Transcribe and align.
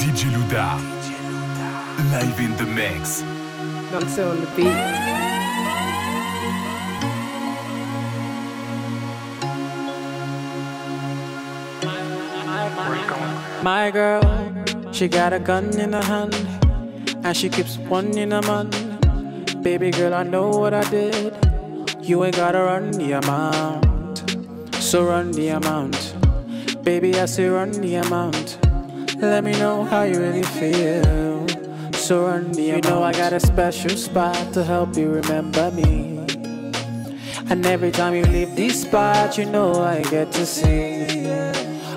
DJ 0.00 0.32
Louda. 0.32 0.80
Live 2.10 2.40
in 2.40 2.56
the 2.56 2.64
mix. 2.64 3.20
Don't 3.92 4.08
say 4.08 4.24
on 4.24 4.40
the 4.40 4.46
beat. 4.56 4.64
My 13.62 13.90
girl, 13.90 14.22
she 14.90 15.06
got 15.06 15.34
a 15.34 15.38
gun 15.38 15.78
in 15.78 15.92
her 15.92 16.02
hand, 16.02 16.34
and 17.22 17.36
she 17.36 17.50
keeps 17.50 17.76
one 17.76 18.16
in 18.16 18.30
her 18.30 18.40
man. 18.40 18.70
Baby 19.62 19.90
girl, 19.90 20.14
I 20.14 20.22
know 20.22 20.48
what 20.48 20.72
I 20.72 20.88
did. 20.88 21.36
You 22.00 22.24
ain't 22.24 22.36
gotta 22.36 22.60
run 22.60 22.92
the 22.92 23.12
amount, 23.12 24.24
so 24.76 25.04
run 25.04 25.32
the 25.32 25.48
amount. 25.48 26.14
Baby, 26.82 27.20
I 27.20 27.26
say 27.26 27.48
run 27.48 27.72
the 27.72 27.96
amount. 27.96 28.49
Let 29.20 29.44
me 29.44 29.52
know 29.52 29.84
how 29.84 30.04
you 30.04 30.18
really 30.18 30.42
feel. 30.42 31.40
The 32.10 32.16
amount. 32.16 32.58
You 32.58 32.80
know 32.90 33.02
I 33.02 33.12
got 33.12 33.32
a 33.32 33.38
special 33.38 33.90
spot 33.90 34.52
to 34.54 34.64
help 34.64 34.96
you 34.96 35.10
remember 35.10 35.70
me. 35.70 36.18
And 37.50 37.64
every 37.66 37.90
time 37.90 38.14
you 38.14 38.24
leave 38.24 38.56
this 38.56 38.82
spot, 38.82 39.38
you 39.38 39.44
know 39.44 39.82
I 39.82 40.02
get 40.02 40.32
to 40.32 40.46
see. 40.46 41.06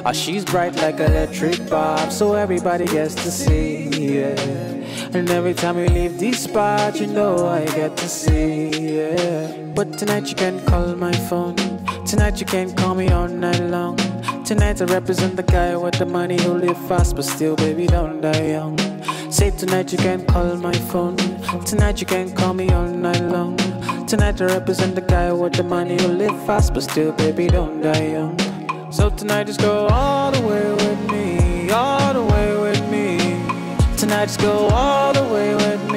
Oh, 0.05 0.11
she's 0.11 0.43
bright 0.43 0.75
like 0.75 0.99
electric 0.99 1.69
bulb, 1.69 2.11
so 2.11 2.33
everybody 2.33 2.85
gets 2.85 3.15
to 3.15 3.31
see. 3.31 3.87
Yeah. 4.17 4.35
And 5.13 5.29
every 5.29 5.53
time 5.53 5.77
you 5.77 5.87
leave 5.87 6.19
this 6.19 6.43
spot, 6.43 6.99
you 6.99 7.07
know 7.07 7.47
I 7.47 7.65
get 7.65 7.95
to 7.97 8.09
see. 8.09 8.97
Yeah. 8.97 9.71
But 9.73 9.97
tonight 9.97 10.27
you 10.27 10.35
can 10.35 10.59
call 10.65 10.93
my 10.95 11.13
phone. 11.29 11.55
Tonight 12.05 12.39
you 12.39 12.45
can 12.45 12.75
call 12.75 12.95
me 12.95 13.09
all 13.09 13.27
night 13.27 13.61
long. 13.61 13.97
Tonight 14.45 14.81
I 14.81 14.85
represent 14.85 15.37
the 15.37 15.43
guy 15.43 15.73
with 15.77 15.97
the 15.99 16.05
money 16.05 16.37
who 16.41 16.55
live 16.55 16.77
fast, 16.89 17.15
but 17.15 17.23
still, 17.23 17.55
baby, 17.55 17.87
don't 17.87 18.19
die 18.19 18.47
young. 18.47 18.77
Say 19.31 19.51
tonight 19.51 19.93
you 19.93 19.97
can 19.97 20.25
call 20.25 20.57
my 20.57 20.73
phone. 20.73 21.15
Tonight 21.65 22.01
you 22.01 22.05
can 22.05 22.29
call 22.35 22.53
me 22.53 22.69
all 22.69 22.85
night 22.85 23.23
long. 23.23 23.55
Tonight 24.05 24.41
I 24.41 24.47
represent 24.47 24.95
the 24.95 25.01
guy 25.01 25.31
with 25.31 25.53
the 25.53 25.63
money 25.63 25.95
who 26.01 26.09
live 26.09 26.35
fast, 26.45 26.73
but 26.73 26.83
still, 26.83 27.13
baby, 27.13 27.47
don't 27.47 27.81
die 27.81 28.07
young. 28.07 28.37
So 28.91 29.09
tonight 29.09 29.47
just 29.47 29.61
go 29.61 29.87
all 29.87 30.31
the 30.31 30.41
way 30.41 30.71
with 30.71 31.09
me, 31.09 31.69
all 31.69 32.13
the 32.13 32.23
way 32.23 32.57
with 32.57 32.91
me. 32.91 33.17
Tonight 33.95 34.25
just 34.25 34.41
go 34.41 34.67
all 34.67 35.13
the 35.13 35.23
way 35.33 35.55
with 35.55 35.89
me, 35.89 35.92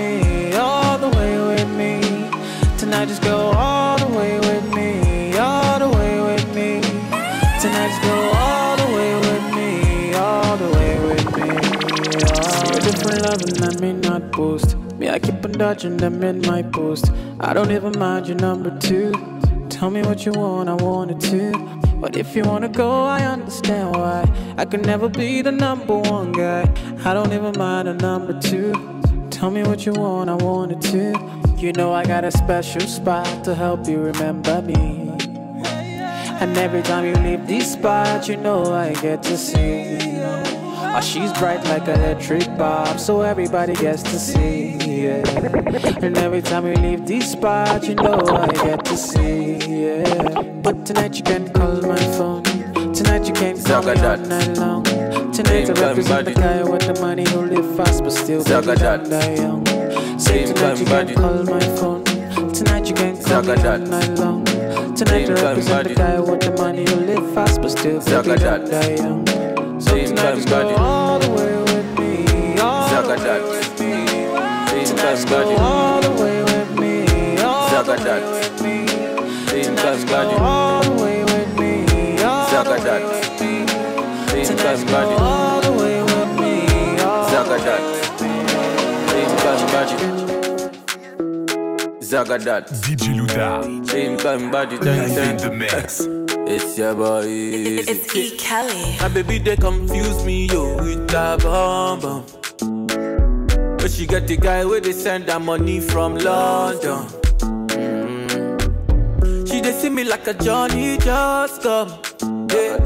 Different 12.96 13.22
love 13.26 13.42
and 13.42 13.62
I 13.62 13.80
may 13.80 13.92
not 13.92 14.32
boast. 14.32 14.74
Me, 14.98 15.10
I 15.10 15.18
keep 15.18 15.44
on 15.44 15.52
dodging 15.52 15.98
them 15.98 16.24
in 16.24 16.40
my 16.40 16.62
post. 16.62 17.12
I 17.40 17.52
don't 17.52 17.70
even 17.70 17.98
mind 17.98 18.26
your 18.26 18.38
number 18.38 18.74
two. 18.78 19.12
Tell 19.68 19.90
me 19.90 20.00
what 20.00 20.24
you 20.24 20.32
want, 20.32 20.70
I 20.70 20.74
want 20.76 21.10
it 21.10 21.20
too. 21.20 21.52
But 22.00 22.16
if 22.16 22.34
you 22.34 22.42
wanna 22.44 22.70
go, 22.70 23.04
I 23.04 23.20
understand 23.26 23.94
why. 23.96 24.24
I 24.56 24.64
could 24.64 24.86
never 24.86 25.10
be 25.10 25.42
the 25.42 25.52
number 25.52 25.98
one 25.98 26.32
guy. 26.32 26.62
I 27.04 27.12
don't 27.12 27.34
even 27.34 27.52
mind 27.58 27.86
a 27.86 27.92
number 27.92 28.32
two. 28.40 28.72
Tell 29.30 29.50
me 29.50 29.62
what 29.62 29.84
you 29.84 29.92
want, 29.92 30.30
I 30.30 30.34
want 30.36 30.72
it 30.72 30.80
too. 30.80 31.12
You 31.58 31.72
know 31.72 31.92
I 31.92 32.02
got 32.02 32.24
a 32.24 32.30
special 32.30 32.80
spot 32.80 33.44
to 33.44 33.54
help 33.54 33.86
you 33.86 33.98
remember 33.98 34.62
me. 34.62 35.10
And 36.40 36.56
every 36.56 36.82
time 36.82 37.04
you 37.04 37.14
leave 37.16 37.46
this 37.46 37.74
spot, 37.74 38.26
you 38.26 38.38
know 38.38 38.72
I 38.72 38.94
get 38.94 39.22
to 39.24 39.36
see. 39.36 40.65
Oh, 40.96 41.00
she's 41.02 41.30
bright 41.34 41.62
like 41.64 41.86
electric 41.88 42.56
bulb, 42.56 42.98
so 42.98 43.20
everybody 43.20 43.74
gets 43.74 44.02
to 44.04 44.18
see. 44.18 44.78
Yeah. 44.78 45.20
And 46.00 46.16
every 46.16 46.40
time 46.40 46.66
you 46.66 46.72
leave 46.72 47.04
this 47.04 47.32
spot, 47.32 47.86
you 47.86 47.96
know 47.96 48.18
I 48.26 48.46
get 48.64 48.82
to 48.86 48.96
see. 48.96 49.58
Yeah. 49.58 50.40
But 50.62 50.86
tonight 50.86 51.14
you 51.14 51.22
can 51.22 51.52
call 51.52 51.82
my 51.82 51.98
phone. 52.16 52.44
Tonight 52.94 53.28
you 53.28 53.34
can't 53.34 53.62
call 53.62 53.82
me 53.82 53.90
all 53.90 54.16
night 54.16 54.56
long. 54.56 54.84
Tonight 55.34 55.68
I 55.68 55.72
represent 55.74 56.24
the 56.24 56.32
guy 56.32 56.62
with 56.62 56.86
the 56.86 56.98
money 56.98 57.28
who 57.28 57.42
live 57.42 57.76
fast, 57.76 58.02
but 58.02 58.12
still 58.12 58.42
don't 58.42 58.64
die 58.64 59.34
young. 59.34 59.66
Say 60.18 60.46
tonight 60.46 60.78
you 60.78 60.86
can 60.86 61.14
call 61.14 61.44
my 61.44 61.60
phone. 61.76 62.04
Tonight 62.54 62.88
you 62.88 62.94
can 62.94 63.22
call 63.22 63.42
me 63.42 63.52
all 63.52 63.78
night 63.78 64.18
long. 64.18 64.46
Tonight 64.94 65.28
I 65.28 65.42
represent 65.42 65.88
the 65.88 65.94
guy 65.94 66.20
with 66.20 66.40
the 66.40 66.52
money 66.52 66.88
who 66.88 66.96
live 67.00 67.34
fast, 67.34 67.60
but 67.60 67.68
still 67.68 68.00
don't 68.00 68.70
die 68.70 68.94
young. 68.94 69.45
So 69.78 69.90
tonight 69.94 70.34
just 70.36 70.48
go 70.48 70.74
all 70.76 71.18
the 71.18 71.30
way 71.30 71.56
with 71.58 71.98
me, 71.98 72.58
all 72.58 72.88
the 73.02 73.08
way 73.16 73.40
with 73.42 73.80
me. 73.80 74.06
Tonight 74.84 75.16
just 75.16 75.28
go 75.28 75.56
all 75.56 76.00
the 76.00 76.10
way 76.10 76.42
with 76.42 76.78
me, 76.78 77.38
all 77.42 77.84
the 77.84 77.92
way 77.92 78.22
with 78.32 78.62
me. 78.62 78.86
Tonight 79.62 79.82
just 79.82 80.06
go 80.08 80.16
all 80.38 80.82
the 80.82 80.90
way 81.02 81.24
with 81.24 81.58
me, 81.58 82.22
all 82.22 82.64
the 82.64 82.70
way 82.70 83.04
with 83.04 83.40
me. 83.40 83.66
Tonight 84.44 84.62
just 84.62 84.86
go 84.86 84.96
all 85.18 85.60
the 85.60 85.72
way 85.72 86.02
with 86.02 86.40
me, 86.40 86.54
all 87.02 87.28
the 87.28 87.50
way 87.52 87.84
with 87.84 88.20
me. 88.22 88.36
Zagadat. 92.06 92.70
DJ 92.82 93.14
Louda. 93.18 93.84
Same 93.84 94.16
time 94.16 94.50
body 94.50 94.78
Live 94.78 95.18
in 95.18 95.36
the 95.38 95.50
mix. 95.50 96.15
It's 96.48 96.78
your 96.78 96.94
boy. 96.94 97.24
Eazi. 97.26 97.88
It's 97.88 98.14
E. 98.14 98.36
Kelly. 98.36 98.96
My 99.00 99.08
baby 99.08 99.38
they 99.38 99.56
confuse 99.56 100.24
me 100.24 100.46
yo 100.46 100.76
with 100.76 101.08
that 101.08 101.42
bomb 101.42 102.00
bomb. 102.00 102.24
But 103.76 103.90
she 103.90 104.06
got 104.06 104.28
the 104.28 104.36
guy 104.36 104.64
where 104.64 104.80
they 104.80 104.92
send 104.92 105.28
her 105.28 105.40
money 105.40 105.80
from 105.80 106.14
London. 106.16 107.04
Mm. 107.68 109.48
She 109.48 109.60
they 109.60 109.72
see 109.72 109.90
me 109.90 110.04
like 110.04 110.26
a 110.28 110.34
Johnny 110.34 110.98
just 110.98 111.62
come. 111.62 111.88
Yeah. 112.50 112.78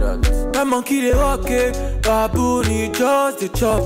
My 0.55 0.65
monkey 0.65 1.03
they 1.03 1.15
walk 1.15 1.51
it, 1.51 2.03
baboon 2.03 2.65
he 2.65 2.89
just 2.89 3.41
the 3.41 3.49
chop. 3.51 3.83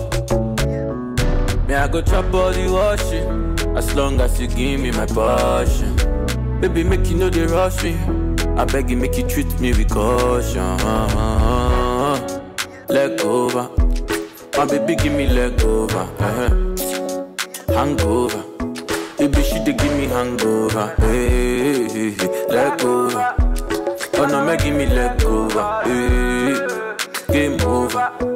Me 1.68 1.74
I 1.74 1.88
go 1.88 2.00
chop 2.00 2.32
all 2.32 2.52
the 2.52 2.70
washing, 2.70 3.76
as 3.76 3.92
long 3.96 4.20
as 4.20 4.40
you 4.40 4.46
give 4.46 4.80
me 4.80 4.92
my 4.92 5.06
passion. 5.06 5.96
Baby 6.60 6.84
make 6.84 7.06
you 7.08 7.16
know 7.16 7.28
they 7.28 7.46
rush 7.46 7.82
me. 7.82 8.23
I 8.56 8.64
beg 8.64 8.90
you 8.90 8.96
make 8.96 9.16
you 9.16 9.26
treat 9.28 9.60
me 9.60 9.72
with 9.72 9.90
caution. 9.90 10.78
Leg 12.88 13.20
over, 13.22 13.68
my 14.56 14.64
baby 14.66 14.94
give 14.96 15.12
me 15.12 15.26
leg 15.28 15.60
over. 15.62 16.08
uh 16.20 16.50
Hangover, 17.74 18.42
baby 19.18 19.42
she 19.42 19.58
dey 19.64 19.72
give 19.72 19.92
me 19.96 20.06
hangover. 20.06 20.94
Hey. 20.98 22.14
leg 22.48 22.80
over. 22.84 23.34
Oh 24.16 24.26
no, 24.30 24.44
make 24.46 24.62
give 24.62 24.74
me 24.76 24.86
leg 24.86 25.22
over. 25.24 25.82
Hey, 25.84 27.32
game 27.32 27.60
over. 27.62 28.33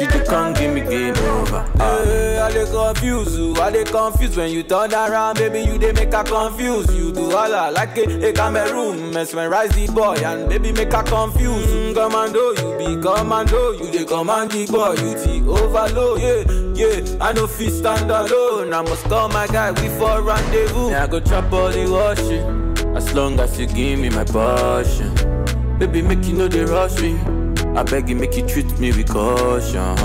She 0.00 0.06
dey 0.06 0.24
come 0.24 0.54
give 0.54 0.72
me 0.72 0.80
game 0.80 1.14
over. 1.14 1.60
Hey, 1.76 2.38
I 2.38 2.50
dey 2.50 2.64
confuse 2.64 3.36
you, 3.38 3.54
I 3.56 3.70
dey 3.70 3.84
confuse 3.84 4.34
when 4.34 4.50
you 4.50 4.62
turn 4.62 4.94
around, 4.94 5.36
baby. 5.36 5.60
You 5.60 5.78
dey 5.78 5.92
make 5.92 6.14
her 6.14 6.24
confuse. 6.24 6.88
You 6.96 7.12
do 7.12 7.24
all 7.36 7.54
I 7.54 7.68
like 7.68 7.98
it, 7.98 8.10
a, 8.10 8.30
a 8.30 8.32
Cameroon, 8.32 9.12
mesmerize 9.12 9.72
the 9.72 9.92
boy 9.92 10.14
and 10.24 10.48
baby 10.48 10.72
make 10.72 10.90
her 10.94 11.02
confuse. 11.02 11.66
Mm, 11.66 11.94
commando, 11.94 12.52
you 12.52 12.78
be 12.96 13.02
commando, 13.02 13.72
you 13.72 13.90
dey 13.92 14.04
command 14.06 14.50
the 14.52 14.64
boy, 14.66 14.92
you 14.92 15.12
the 15.14 15.50
overload. 15.50 16.20
Yeah, 16.22 16.96
yeah, 17.02 17.18
I 17.20 17.34
no 17.34 17.46
fit 17.46 17.70
stand 17.72 18.10
alone. 18.10 18.72
I 18.72 18.80
must 18.80 19.04
call 19.04 19.28
my 19.28 19.46
guy, 19.48 19.70
we 19.72 19.88
for 19.98 20.22
rendezvous. 20.22 20.90
Yeah, 20.92 21.04
I 21.04 21.06
go 21.08 21.20
chop 21.20 21.52
all 21.52 21.68
the 21.70 21.86
washing, 21.90 22.96
as 22.96 23.12
long 23.12 23.38
as 23.38 23.58
you 23.60 23.66
give 23.66 23.98
me 23.98 24.08
my 24.08 24.24
passion. 24.24 25.14
Baby, 25.78 26.00
make 26.00 26.24
you 26.24 26.32
know 26.38 26.48
they 26.48 26.64
rush 26.64 26.98
me. 27.02 27.18
I 27.76 27.82
beg 27.84 28.08
you, 28.08 28.16
make 28.16 28.36
you 28.36 28.46
treat 28.46 28.78
me 28.78 28.92
with 28.92 29.08
caution. 29.08 29.96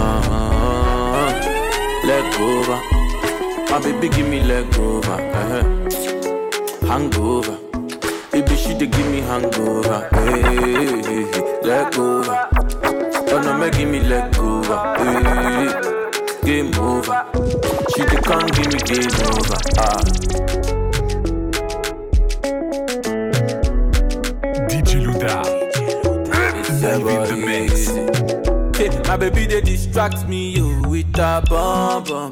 Leg 2.05 2.33
over. 2.39 2.79
My 3.71 3.79
baby, 3.81 4.09
give 4.09 4.27
me 4.27 4.41
leg 4.43 4.73
over. 4.77 5.11
uh 5.11 5.57
eh. 5.57 6.87
Hangover. 6.87 7.57
Baby, 8.31 8.55
she 8.55 8.73
dey 8.77 8.87
give 8.87 9.07
me 9.11 9.19
hangover. 9.21 10.09
Eh, 10.13 10.17
eh, 10.17 10.41
hey, 10.41 10.75
hey, 10.75 11.01
hey, 11.03 11.23
hey. 11.31 11.61
leg 11.63 11.97
over. 11.97 12.47
Oh 13.27 13.41
no, 13.43 13.57
make 13.57 13.73
give 13.77 13.89
me 13.89 13.99
leg 14.01 14.37
over. 14.37 14.77
Hey, 14.97 16.45
game 16.45 16.73
over. 16.79 17.25
She 17.95 18.03
dey 18.05 18.21
come 18.21 18.45
give 18.47 18.71
me 18.71 18.79
game 18.79 19.15
over. 19.31 19.57
Ah. 19.79 20.64
It's 26.95 27.03
Live 27.03 27.07
in 27.07 27.15
your 27.15 27.27
the 27.27 27.35
mix. 27.45 27.71
Eazi. 27.89 28.75
Hey, 28.77 28.89
my 29.07 29.17
baby 29.17 29.45
they 29.45 29.59
distract 29.59 30.29
me 30.29 30.51
yo 30.51 30.87
with 30.87 31.19
a 31.19 31.43
bomb 31.49 32.03
bomb. 32.05 32.31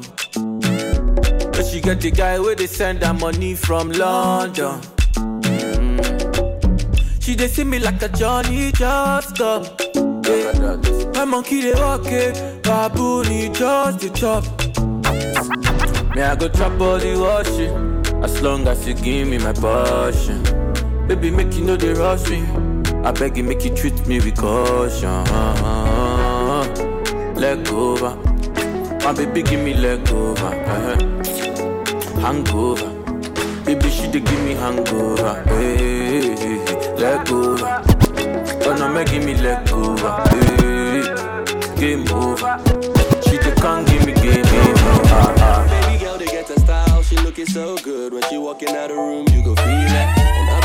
But 1.52 1.66
she 1.66 1.80
get 1.82 2.00
the 2.00 2.10
guy 2.10 2.38
where 2.38 2.54
they 2.54 2.66
send 2.66 3.02
her 3.02 3.12
money 3.12 3.54
from 3.54 3.92
London. 3.92 4.80
Mm. 5.12 6.02
She 7.22 7.34
they 7.34 7.48
see 7.48 7.64
me 7.64 7.78
like 7.78 8.00
a 8.02 8.08
Johnny 8.08 8.72
just 8.72 9.36
come. 9.36 9.64
My 11.12 11.24
monkey 11.26 11.60
they 11.60 11.74
walk 11.74 12.06
it, 12.06 12.62
baboon 12.62 13.26
he 13.26 13.50
just 13.50 14.00
the 14.00 14.08
chop. 14.14 14.44
Me 16.16 16.22
I 16.22 16.36
go 16.36 16.48
chop 16.48 16.80
all 16.80 16.98
the 16.98 17.16
washing, 17.18 18.24
as 18.24 18.40
long 18.40 18.66
as 18.66 18.88
you 18.88 18.94
give 18.94 19.28
me 19.28 19.36
my 19.36 19.52
passion. 19.52 20.42
Baby 21.06 21.30
make 21.30 21.52
you 21.54 21.64
know 21.64 21.76
they 21.76 21.92
rush 21.92 22.30
me, 22.30 22.40
I 23.04 23.12
beg 23.12 23.36
you 23.36 23.44
make 23.44 23.62
you 23.64 23.74
treat 23.74 24.06
me 24.06 24.18
with 24.18 24.36
caution. 24.36 25.24
Leg 27.34 27.68
over, 27.68 28.16
my 29.04 29.12
baby 29.12 29.42
give 29.42 29.60
me 29.60 29.74
leg 29.74 30.08
over, 30.10 30.46
uh-huh. 30.46 30.96
hangover. 32.20 32.88
Baby 33.66 33.90
she 33.90 34.06
dey 34.10 34.20
give 34.20 34.42
me 34.44 34.54
hangover, 34.54 35.42
hey, 35.48 36.34
hey. 36.34 36.94
leg 36.96 37.30
over. 37.30 37.82
No, 38.78 38.88
make 38.88 39.10
give 39.10 39.24
me 39.24 39.34
leg 39.34 39.68
over, 39.70 40.10
hey, 40.30 41.02
game 41.76 42.08
over. 42.10 42.58
She 43.28 43.36
dey 43.36 43.54
can't 43.56 43.86
give 43.86 44.06
me 44.06 44.14
game 44.14 44.46
over. 44.46 45.10
Ah. 45.12 45.66
Baby 45.68 46.04
girl, 46.04 46.16
they 46.16 46.24
get 46.26 46.48
a 46.48 46.58
style. 46.58 47.02
She 47.02 47.16
looking 47.18 47.46
so 47.46 47.76
good 47.78 48.14
when 48.14 48.22
she 48.30 48.38
walking 48.38 48.70
out 48.70 48.88
the 48.88 48.94
room. 48.94 49.26
You 49.30 49.42
go 49.44 49.54
feel 49.56 49.66
it. 49.66 50.23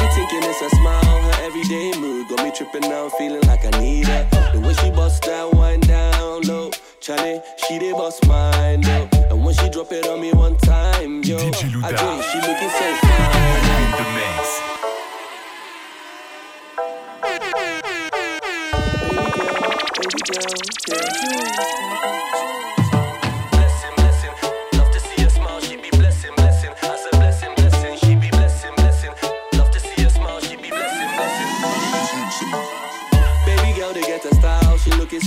And 0.09 0.21
I 0.21 0.25
be 0.25 0.27
thinking 0.27 0.49
it's 0.49 0.61
a 0.61 0.69
smile. 0.75 1.21
Her 1.21 1.43
everyday 1.43 1.93
mood 1.99 2.27
got 2.29 2.43
me 2.43 2.51
tripping 2.51 2.81
now, 2.89 3.09
feeling 3.09 3.41
like 3.47 3.65
I 3.65 3.79
need 3.79 4.07
her. 4.07 4.27
The 4.53 4.59
way 4.59 4.73
she 4.73 4.89
bust 4.91 5.23
that 5.23 5.53
wine 5.53 5.79
down 5.81 6.41
low, 6.43 6.71
Charlie, 6.99 7.41
she 7.67 7.79
dey 7.79 7.91
bust 7.93 8.25
mine 8.27 8.81
though. 8.81 9.09
And 9.29 9.43
when 9.43 9.55
she 9.55 9.69
drop 9.69 9.91
it 9.91 10.07
on 10.07 10.21
me 10.21 10.31
one 10.33 10.57
time, 10.57 11.23
yo. 11.23 11.37
I 11.37 11.41
think 11.41 12.23
she 12.23 12.37
looking 12.41 12.69
so 12.69 12.95
fine. 13.01 13.65
In 13.79 13.91
the 13.91 14.03
mix. 14.15 14.59
Baby 19.99 20.21
girl, 20.29 20.53
baby 20.87 21.13
girl, 21.21 22.18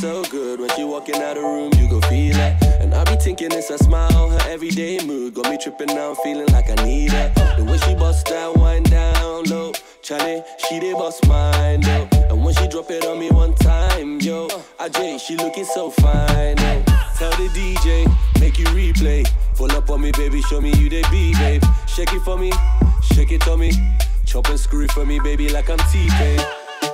so 0.03 0.25
good 0.33 0.59
when 0.59 0.69
she 0.71 0.83
walking 0.83 1.15
out 1.23 1.37
the 1.37 1.41
room. 1.41 1.71
You 1.79 1.89
go 1.89 2.01
feel 2.09 2.35
it. 2.35 2.57
And 2.81 2.93
I 2.93 3.05
be 3.05 3.15
thinking 3.15 3.53
it's 3.53 3.71
a 3.71 3.79
smile. 3.79 4.31
Her 4.31 4.51
everyday 4.51 4.99
mood 5.07 5.33
got 5.33 5.49
me 5.49 5.57
tripping 5.57 5.95
now, 5.95 6.13
feeling 6.25 6.49
like 6.49 6.69
I 6.69 6.75
need 6.85 7.13
her. 7.13 7.33
The 7.57 7.63
way 7.63 7.79
she 7.79 7.95
bust 7.95 8.27
that 8.27 8.53
wine 8.57 8.83
down 8.83 9.45
low, 9.45 9.71
Charlie, 10.03 10.43
she 10.69 10.81
dey 10.81 10.93
bust 10.93 11.25
mine 11.29 11.83
though. 11.83 12.09
And 12.31 12.45
when 12.45 12.53
she 12.57 12.67
drop 12.67 12.91
it 12.91 13.07
on 13.07 13.21
me 13.21 13.31
one 13.31 13.55
time, 13.55 14.19
yo, 14.21 14.49
Ajay, 14.81 15.21
she 15.21 15.37
looking 15.37 15.65
so 15.65 15.91
fine. 15.91 16.57
Oh. 16.59 16.83
Tell 17.17 17.31
the 17.39 17.47
DJ, 17.55 18.05
make 18.41 18.59
you 18.59 18.67
replay. 18.75 19.25
Pull 19.55 19.71
up 19.71 19.89
on 19.89 20.01
me, 20.01 20.11
baby, 20.11 20.43
show 20.43 20.61
me 20.61 20.73
you 20.81 20.91
they 20.91 21.03
be, 21.13 21.33
babe. 21.35 21.63
Shake 21.87 22.13
it 22.13 22.23
for 22.23 22.37
me, 22.37 22.51
shake 23.15 23.31
it 23.31 23.47
on 23.47 23.61
me. 23.61 23.71
Chop 24.27 24.49
and 24.49 24.59
screw 24.59 24.83
it 24.83 24.91
for 24.91 25.07
me, 25.07 25.21
baby, 25.21 25.49
like 25.49 25.71
I'm 25.71 25.79
T-Pain. 25.93 26.41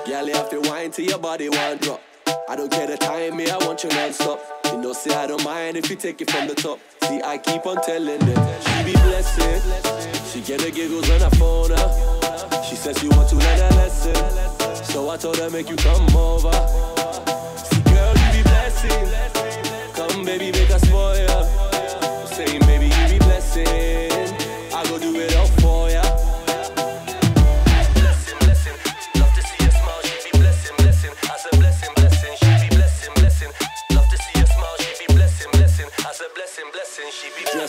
You 0.05 0.35
have 0.35 0.49
to 0.51 0.59
wine 0.69 0.91
till 0.91 1.05
your 1.05 1.17
body 1.17 1.49
one 1.49 1.77
drop. 1.77 2.01
I 2.49 2.55
don't 2.55 2.71
care 2.71 2.87
the 2.87 2.97
time, 2.97 3.37
me, 3.37 3.47
I 3.47 3.57
want 3.57 3.83
you 3.83 3.89
non-stop. 3.91 4.41
You 4.71 4.81
know, 4.81 4.91
say 4.91 5.13
I 5.13 5.27
don't 5.27 5.43
mind 5.43 5.77
if 5.77 5.87
you 5.87 5.95
take 5.95 6.19
it 6.19 6.31
from 6.31 6.47
the 6.47 6.55
top. 6.55 6.79
See, 7.03 7.21
I 7.21 7.37
keep 7.37 7.63
on 7.67 7.79
telling 7.83 8.17
them, 8.17 8.59
she 8.59 8.83
be 8.85 8.93
blessing. 8.93 9.61
She 10.25 10.41
get 10.41 10.59
the 10.59 10.71
giggles 10.71 11.07
when 11.07 11.21
I 11.21 11.29
phone 11.29 11.69
her. 11.69 12.63
She 12.63 12.75
says 12.75 12.97
she 12.97 13.07
want 13.09 13.29
to 13.29 13.35
learn 13.35 13.71
a 13.71 13.75
lesson. 13.75 14.15
So 14.83 15.11
I 15.11 15.17
told 15.17 15.37
her, 15.37 15.51
make 15.51 15.69
you 15.69 15.75
come 15.75 16.15
over. 16.15 16.98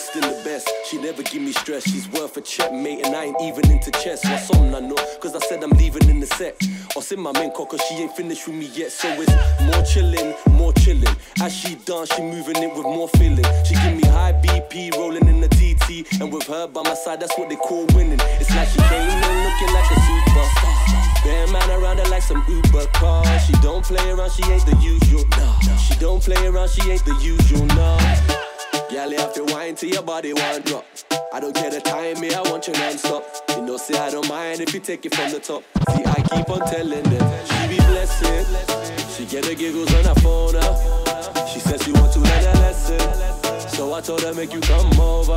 Dressed 0.00 0.16
in 0.16 0.22
the 0.22 0.44
best. 0.44 0.70
She 0.86 0.98
never 0.98 1.22
give 1.22 1.42
me 1.42 1.52
stress. 1.52 1.84
She's 1.84 2.08
worth 2.08 2.36
a 2.36 2.40
checkmate, 2.40 3.04
and 3.04 3.14
I 3.14 3.24
ain't 3.24 3.40
even 3.42 3.70
into 3.70 3.90
chess. 3.90 4.24
What's 4.24 4.50
on, 4.50 4.74
I 4.74 4.80
know? 4.80 4.96
Cause 5.20 5.34
I 5.34 5.40
said 5.40 5.62
I'm 5.62 5.70
leaving 5.70 6.08
in 6.08 6.20
the 6.20 6.26
set. 6.26 6.56
Or 6.96 7.02
send 7.02 7.20
my 7.20 7.32
main 7.32 7.50
cause 7.50 7.80
she 7.88 7.96
ain't 7.96 8.12
finished 8.12 8.46
with 8.46 8.56
me 8.56 8.66
yet. 8.72 8.92
So 8.92 9.08
it's 9.08 9.32
more 9.62 9.82
chillin', 9.84 10.34
more 10.52 10.72
chillin'. 10.74 11.16
As 11.42 11.54
she 11.54 11.74
dance, 11.74 12.12
she 12.14 12.22
moving 12.22 12.56
it 12.62 12.74
with 12.74 12.84
more 12.84 13.08
feeling. 13.08 13.44
She 13.64 13.74
give 13.74 13.94
me 13.96 14.06
high 14.08 14.32
BP, 14.32 14.96
rolling 14.96 15.28
in 15.28 15.40
the 15.40 15.48
TT. 15.48 16.20
And 16.20 16.32
with 16.32 16.46
her 16.46 16.66
by 16.66 16.82
my 16.82 16.94
side, 16.94 17.20
that's 17.20 17.36
what 17.38 17.48
they 17.48 17.56
call 17.56 17.86
winning. 17.94 18.20
It's 18.40 18.50
like 18.54 18.68
she 18.68 18.80
came 18.88 19.08
in 19.08 19.18
looking 19.44 19.72
like 19.74 19.90
a 19.90 19.98
superstar. 20.08 21.24
Bear 21.24 21.46
man 21.48 21.70
around 21.70 21.98
her 21.98 22.08
like 22.08 22.22
some 22.22 22.42
Uber 22.48 22.86
car. 22.94 23.24
She 23.40 23.52
don't 23.60 23.84
play 23.84 24.10
around, 24.10 24.32
she 24.32 24.44
ain't 24.44 24.64
the 24.64 24.76
usual. 24.76 25.24
No. 25.36 25.76
She 25.76 25.94
don't 25.98 26.22
play 26.22 26.46
around, 26.46 26.70
she 26.70 26.90
ain't 26.90 27.04
the 27.04 27.14
usual. 27.16 27.66
No. 27.76 28.49
Girl, 28.90 29.08
you 29.08 29.18
have 29.18 29.32
to 29.34 29.44
wine 29.44 29.76
till 29.76 29.88
your 29.88 30.02
body 30.02 30.32
one 30.32 30.62
drop. 30.62 30.84
I 31.32 31.38
don't 31.38 31.54
care 31.54 31.70
the 31.70 31.80
time, 31.80 32.18
me, 32.18 32.34
I 32.34 32.40
want 32.50 32.66
you 32.66 32.72
non-stop. 32.72 33.24
You 33.50 33.62
know, 33.62 33.76
say 33.76 33.96
I 33.96 34.10
don't 34.10 34.28
mind 34.28 34.60
if 34.60 34.74
you 34.74 34.80
take 34.80 35.06
it 35.06 35.14
from 35.14 35.30
the 35.30 35.38
top. 35.38 35.62
See, 35.94 36.04
I 36.04 36.14
keep 36.16 36.50
on 36.50 36.58
telling 36.68 37.04
them, 37.04 37.46
she 37.46 37.68
be 37.68 37.76
blessed. 37.76 39.16
She 39.16 39.26
get 39.26 39.44
the 39.44 39.54
giggles 39.54 39.92
when 39.92 40.06
I 40.06 40.14
phone 40.14 40.54
her. 40.54 41.46
She 41.46 41.60
says 41.60 41.80
she 41.84 41.92
want 41.92 42.12
to 42.14 42.18
learn 42.18 42.44
a 42.44 42.58
lesson. 42.60 43.68
So 43.68 43.94
I 43.94 44.00
told 44.00 44.22
her, 44.22 44.34
make 44.34 44.52
you 44.52 44.60
come 44.60 45.00
over. 45.00 45.36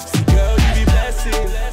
See, 0.00 0.24
girl, 0.24 0.56
you 0.58 0.74
be 0.74 0.84
blessing. 0.84 1.67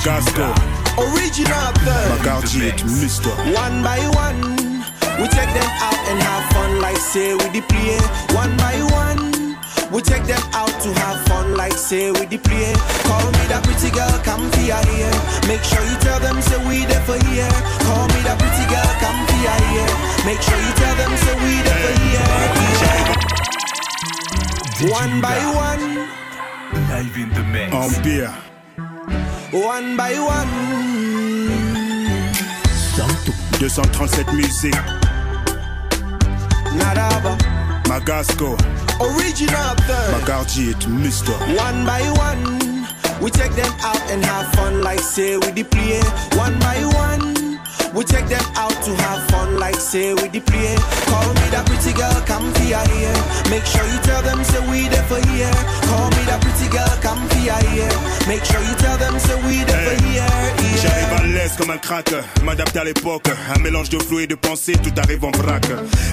Magasco, 0.00 0.48
original 0.96 1.72
third. 1.84 2.08
Magardier 2.16 2.68
est 2.68 2.84
Mister. 2.84 3.28
One 3.52 3.82
by 3.82 4.00
one, 4.16 4.40
we 5.20 5.28
take 5.28 5.52
them 5.52 5.70
out 5.76 6.00
and 6.08 6.22
have 6.22 6.44
fun 6.54 6.80
like 6.80 6.96
say 6.96 7.34
we 7.34 7.44
the 7.52 7.60
play. 7.68 8.00
One 8.34 8.56
by 8.56 8.80
one, 8.96 9.58
we 9.92 10.00
take 10.00 10.24
them 10.24 10.40
out 10.54 10.72
to 10.80 10.88
have 11.00 11.20
fun 11.28 11.54
like 11.54 11.74
say 11.74 12.10
we 12.12 12.24
the 12.24 12.38
play. 12.38 12.72
Call 13.04 13.28
me 13.28 13.44
that 13.52 13.60
pretty 13.62 13.90
girl, 13.92 14.08
come 14.24 14.50
for 14.50 14.64
your 14.64 14.80
ear. 14.96 15.12
Make 15.46 15.62
sure 15.68 15.84
you 15.84 15.96
tell 16.00 16.18
them 16.18 16.40
say 16.40 16.56
we 16.64 16.86
there 16.88 17.04
for 17.04 17.20
here. 17.28 17.52
Call 17.84 18.08
me 18.08 18.24
that 18.24 18.40
pretty 18.40 18.64
girl, 18.72 18.90
come 19.04 19.20
for 19.28 19.36
your 19.36 19.60
ear. 19.68 19.84
Make 20.24 20.40
sure 20.40 20.56
you 20.56 20.72
tell 20.80 20.96
them 20.96 21.12
say 21.12 21.36
we 21.44 21.60
there 21.60 21.76
for 21.76 21.92
here. 22.08 22.24
One 24.88 25.20
by 25.20 25.36
one, 25.52 26.08
Live 26.88 27.16
in 27.18 27.28
the 27.34 27.44
mix. 27.52 27.74
En 27.74 28.02
beer, 28.02 28.32
one 29.52 29.96
by 29.96 30.12
one. 30.18 30.48
237 33.58 34.36
musiques, 34.36 34.78
Naraba, 36.78 37.36
Magasco, 37.84 38.56
original 39.00 39.74
third. 39.86 40.12
Magardier 40.12 40.70
est 40.70 40.88
Mister. 40.88 41.32
One 41.56 41.84
by 41.84 42.02
one, 42.16 42.86
we 43.20 43.30
take 43.30 43.52
them 43.52 43.72
out 43.82 44.00
and 44.10 44.24
have 44.24 44.50
fun 44.54 44.80
like 44.82 45.00
say 45.00 45.36
we 45.36 45.62
play. 45.64 46.00
One 46.38 46.58
by 46.60 46.82
one, 46.84 47.34
we 47.94 48.04
take 48.04 48.26
them 48.28 48.44
out 48.56 48.72
to 48.84 48.94
have 48.94 49.20
fun 49.30 49.58
like 49.58 49.74
say 49.76 50.14
we 50.14 50.28
the 50.28 50.40
play. 50.40 50.76
Call 51.10 51.28
me 51.34 51.46
that 51.50 51.64
pretty 51.66 51.92
girl, 51.92 52.14
come 52.26 52.52
for 52.54 52.64
your 52.64 52.84
ear. 53.00 53.14
Make 53.50 53.64
sure 53.66 53.84
you 53.86 53.98
tell 54.02 54.22
them 54.22 54.42
say 54.44 54.60
we 54.70 54.88
there 54.88 55.02
for 55.04 55.20
here. 55.30 55.50
Call 55.90 56.08
me 56.10 56.22
that 56.30 56.40
pretty 56.40 56.68
girl, 56.70 56.92
come 57.02 57.20
for 57.28 57.38
your 57.38 57.58
ear. 57.74 57.90
Make 58.28 58.44
sure 58.44 58.60
you 58.62 58.74
tell 58.76 58.96
them 58.98 59.18
so 59.18 59.36
we 59.46 59.58
never 59.64 59.94
Hey. 59.94 60.02
hear. 60.12 60.26
J'arrive 60.82 61.08
Yeah. 61.10 61.18
à 61.18 61.26
l'aise 61.26 61.52
comme 61.58 61.70
un 61.70 61.78
crack, 61.78 62.14
m'adapter 62.44 62.78
à 62.78 62.84
l'époque, 62.84 63.28
un 63.54 63.58
mélange 63.58 63.88
de 63.90 63.98
flou 63.98 64.20
et 64.20 64.26
de 64.26 64.34
pensée, 64.34 64.72
tout 64.72 64.92
arrive 64.98 65.24
en 65.24 65.30
vrac. 65.32 65.66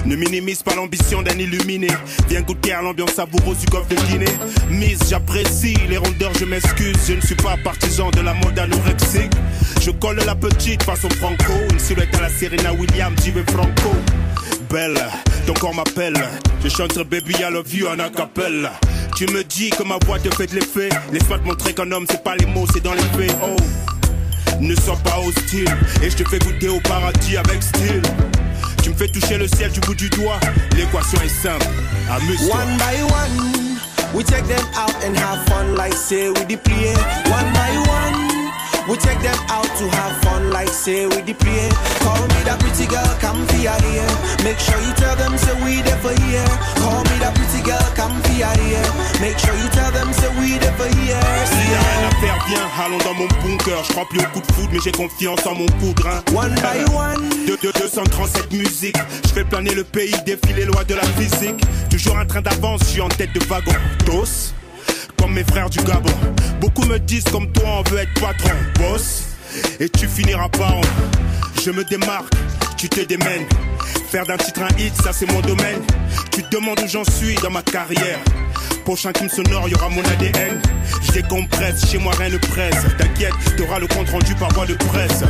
Ne 0.04 0.16
minimise 0.16 0.62
pas 0.62 0.74
l'ambition 0.74 1.22
d'un 1.22 1.38
illuminé, 1.38 1.88
viens 2.28 2.42
goûter 2.42 2.72
à 2.72 2.82
l'ambiance 2.82 3.12
savoureuse 3.14 3.58
du 3.58 3.66
golfe 3.66 3.88
de 3.88 3.94
Guinée. 4.06 4.26
Mise, 4.68 5.00
j'apprécie 5.08 5.76
les 5.88 5.96
rondeurs, 5.96 6.32
je 6.38 6.44
m'excuse, 6.44 6.96
je 7.06 7.14
ne 7.14 7.20
suis 7.20 7.34
pas 7.36 7.56
partisan 7.62 8.10
de 8.10 8.20
la 8.20 8.34
mode 8.34 8.58
anorexique. 8.58 9.32
Je 9.80 9.90
colle 9.92 10.20
la 10.26 10.34
petite 10.34 10.82
façon 10.82 11.08
franco, 11.10 11.52
une 11.70 11.78
silhouette 11.78 12.14
à 12.16 12.22
la 12.22 12.28
Serena 12.28 12.72
Williams, 12.72 13.16
j'y 13.22 13.30
vais 13.30 13.44
franco? 13.44 13.94
Belle, 14.70 14.98
ton 15.46 15.54
corps 15.54 15.74
m'appelle, 15.74 16.16
je 16.62 16.68
chante 16.68 16.98
Baby 17.08 17.34
I 17.38 17.52
love 17.52 17.74
you 17.74 17.88
en 17.88 17.98
acapella. 17.98 18.72
Tu 19.16 19.26
me 19.26 19.42
dis 19.42 19.70
que 19.70 19.82
ma 19.82 19.98
voix 20.04 20.18
te 20.18 20.34
fait 20.34 20.46
de 20.46 20.56
l'effet, 20.56 20.88
laisse-moi 21.12 21.38
te 21.38 21.44
montrer 21.44 21.74
qu'un 21.74 21.90
homme 21.90 22.06
c'est 22.10 22.22
pas 22.22 22.36
les 22.36 22.46
mots, 22.46 22.66
c'est 22.72 22.82
dans 22.82 22.94
les 22.94 23.00
faits. 23.00 23.34
Oh. 23.42 23.56
Ne 24.60 24.74
sois 24.74 24.96
pas 25.04 25.18
hostile 25.20 25.68
Et 26.02 26.10
je 26.10 26.16
te 26.16 26.28
fais 26.28 26.38
goûter 26.40 26.68
au 26.68 26.80
paradis 26.80 27.36
avec 27.36 27.62
style 27.62 28.02
Tu 28.82 28.90
me 28.90 28.94
fais 28.94 29.06
toucher 29.06 29.38
le 29.38 29.46
ciel 29.46 29.70
du 29.70 29.78
bout 29.80 29.94
du 29.94 30.08
doigt 30.10 30.40
L'équation 30.76 31.20
est 31.22 31.28
simple 31.28 31.66
Amuse-toi 32.10 32.56
One 32.56 32.76
by 32.78 33.02
one, 33.02 33.78
we 34.14 34.24
take 34.24 34.46
them 34.48 34.64
out 34.74 34.94
and 35.04 35.16
have 35.16 35.44
fun 35.46 35.76
like 35.76 35.92
say 35.92 36.28
we 36.28 36.40
the. 36.46 36.58
One 37.28 37.52
by 37.52 37.76
one, 37.86 38.27
we 38.88 38.96
take 38.96 39.20
them 39.20 39.36
out 39.52 39.68
to 39.76 39.84
have 39.88 40.16
fun 40.24 40.50
like 40.50 40.68
say 40.68 41.06
we 41.06 41.20
the 41.20 41.34
play. 41.34 41.68
Call 42.00 42.20
me 42.32 42.40
that 42.48 42.56
pretty 42.58 42.88
girl, 42.88 43.04
come 43.20 43.44
for 43.46 43.60
your 43.60 43.76
ear. 43.92 44.08
Make 44.42 44.58
sure 44.58 44.80
you 44.80 44.92
tell 44.96 45.14
them 45.16 45.36
so 45.36 45.52
we 45.60 45.84
never 45.84 46.16
hear. 46.24 46.44
Call 46.80 47.04
me 47.04 47.16
that 47.20 47.36
pretty 47.36 47.60
girl, 47.62 47.84
come 47.92 48.16
for 48.24 48.32
your 48.32 48.54
ear. 48.64 48.84
Make 49.20 49.36
sure 49.38 49.54
you 49.54 49.68
tell 49.76 49.92
them 49.92 50.08
so 50.16 50.32
we 50.40 50.56
never 50.56 50.88
hear. 50.96 51.20
S'il 51.52 51.68
y 51.68 51.76
a 51.76 51.80
rien 51.84 52.08
à 52.08 52.12
faire, 52.16 52.38
viens, 52.48 52.68
allons 52.80 52.98
dans 53.04 53.14
mon 53.14 53.28
bunker 53.44 53.84
Je 53.84 53.92
crois 53.92 54.08
plus 54.08 54.20
au 54.20 54.28
coup 54.32 54.40
de 54.40 54.52
foudre 54.52 54.70
mais 54.72 54.80
j'ai 54.82 54.92
confiance 54.92 55.44
en 55.46 55.54
mon 55.54 55.66
poudre 55.80 56.08
One 56.34 56.54
by 56.54 56.80
one. 56.94 57.28
De, 57.46 57.56
de 57.60 57.72
237 57.78 58.52
musiques 58.52 58.96
Je 59.24 59.28
fais 59.28 59.44
planer 59.44 59.74
le 59.74 59.84
pays, 59.84 60.14
défier 60.24 60.54
les 60.54 60.64
lois 60.64 60.84
de 60.84 60.94
la 60.94 61.04
physique 61.04 61.62
Toujours 61.90 62.16
un 62.18 62.26
train 62.26 62.40
d'avance, 62.40 62.80
je 62.80 62.86
suis 62.86 63.00
en 63.00 63.08
tête 63.08 63.32
de 63.32 63.40
wagon 63.44 63.72
Tous, 64.06 64.54
comme 65.18 65.34
mes 65.34 65.44
frères 65.44 65.70
du 65.70 65.78
Gabon 65.78 66.12
Beaucoup 66.60 66.84
me 66.84 66.98
disent 66.98 67.24
comme 67.24 67.50
toi 67.52 67.68
on 67.80 67.90
veut 67.90 67.98
être 67.98 68.14
patron 68.20 68.54
Boss, 68.78 69.24
et 69.80 69.88
tu 69.88 70.06
finiras 70.06 70.48
par 70.48 70.76
en 70.76 70.82
Je 71.64 71.70
me 71.70 71.84
démarque, 71.84 72.32
tu 72.76 72.88
te 72.88 73.00
démènes 73.00 73.46
Faire 74.10 74.26
d'un 74.26 74.36
titre 74.36 74.62
un 74.62 74.78
hit, 74.78 74.94
ça 75.02 75.12
c'est 75.12 75.30
mon 75.30 75.40
domaine 75.40 75.80
Tu 76.30 76.42
te 76.42 76.56
demandes 76.56 76.80
où 76.80 76.88
j'en 76.88 77.04
suis 77.04 77.34
dans 77.36 77.50
ma 77.50 77.62
carrière 77.62 78.18
Prochain 78.88 79.12
qui 79.12 79.24
me 79.24 79.28
sonore, 79.28 79.68
y 79.68 79.74
aura 79.74 79.90
mon 79.90 80.00
ADN. 80.00 80.62
Je 81.02 81.12
décompresse, 81.12 81.90
chez 81.90 81.98
moi 81.98 82.10
rien 82.16 82.30
ne 82.30 82.38
presse. 82.38 82.86
T'inquiète, 82.96 83.34
t'auras 83.58 83.78
le 83.78 83.86
compte 83.86 84.08
rendu 84.08 84.34
par 84.36 84.48
voie 84.54 84.64
de 84.64 84.72
presse. 84.72 85.24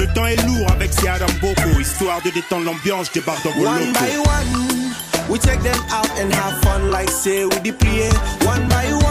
Le 0.00 0.12
temps 0.14 0.26
est 0.26 0.44
lourd 0.44 0.66
avec 0.72 0.92
ces 0.92 1.06
Adam 1.06 1.26
Boko. 1.40 1.78
Histoire 1.78 2.20
de 2.22 2.30
détendre 2.30 2.64
l'ambiance, 2.64 3.06
je 3.14 3.20
débarque 3.20 3.44
dans 3.44 3.52
vos 3.52 3.66
One 3.66 3.92
by 3.92 4.18
one, 4.18 4.92
we 5.30 5.38
take 5.38 5.62
them 5.62 5.78
out 5.92 6.10
and 6.18 6.32
have 6.32 6.60
fun 6.60 6.90
like 6.90 7.08
say 7.08 7.44
we 7.44 7.54
the 7.60 7.72
play. 7.72 8.10
One 8.44 8.66
by 8.68 8.92
one, 8.92 9.07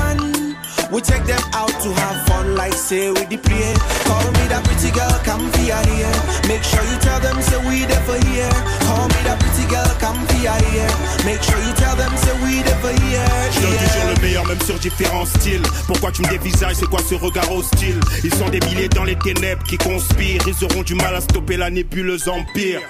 we 0.92 1.02
take 1.02 1.24
them 1.26 1.42
out 1.54 1.70
to 1.84 1.90
have 1.92 2.18
fun 2.28 2.56
like 2.56 2.74
say 2.74 3.10
we 3.12 3.24
the 3.26 3.38
play. 3.38 3.74
Call 4.08 4.24
me 4.38 4.44
that 4.52 4.64
pretty 4.64 4.92
girl, 4.92 5.12
come 5.24 5.44
for 5.52 5.62
your 5.62 5.82
ear. 5.98 6.12
Make 6.48 6.64
sure 6.64 6.84
you 6.84 6.98
tell 7.00 7.20
them 7.20 7.42
so 7.42 7.60
we 7.68 7.86
never 7.86 8.18
hear. 8.30 8.50
Call 8.88 9.08
me 9.08 9.20
that 9.28 9.38
pretty 9.40 9.66
girl, 9.70 9.90
come 10.00 10.20
for 10.28 10.40
your 10.40 10.58
ear. 10.74 10.90
Make 11.26 11.42
sure 11.44 11.60
you 11.60 11.74
tell 11.76 11.96
them 11.96 12.14
so 12.18 12.32
we 12.44 12.64
never 12.64 12.92
hear. 13.04 13.26
Je 13.52 13.60
donne 13.62 13.78
toujours 13.78 13.98
Yeah. 13.98 14.14
le 14.16 14.22
meilleur, 14.22 14.46
même 14.48 14.62
sur 14.62 14.80
différents 14.80 15.26
styles. 15.26 15.64
Pourquoi 15.88 16.12
tu 16.12 16.22
me 16.22 16.28
dévisages, 16.30 16.76
c'est 16.76 16.90
quoi 16.90 17.00
ce 17.08 17.16
regard 17.16 17.52
hostile? 17.52 18.00
Ils 18.24 18.34
sont 18.34 18.50
des 18.50 18.60
milliers 18.62 18.90
dans 18.90 19.04
les 19.04 19.16
ténèbres 19.18 19.64
qui 19.64 19.78
conspirent. 19.78 20.42
Ils 20.48 20.64
auront 20.66 20.84
du 20.84 20.96
mal 20.96 21.16
à 21.16 21.22
stopper 21.22 21.58
la 21.58 21.70
nébuleuse 21.70 22.28
empire. 22.30 22.82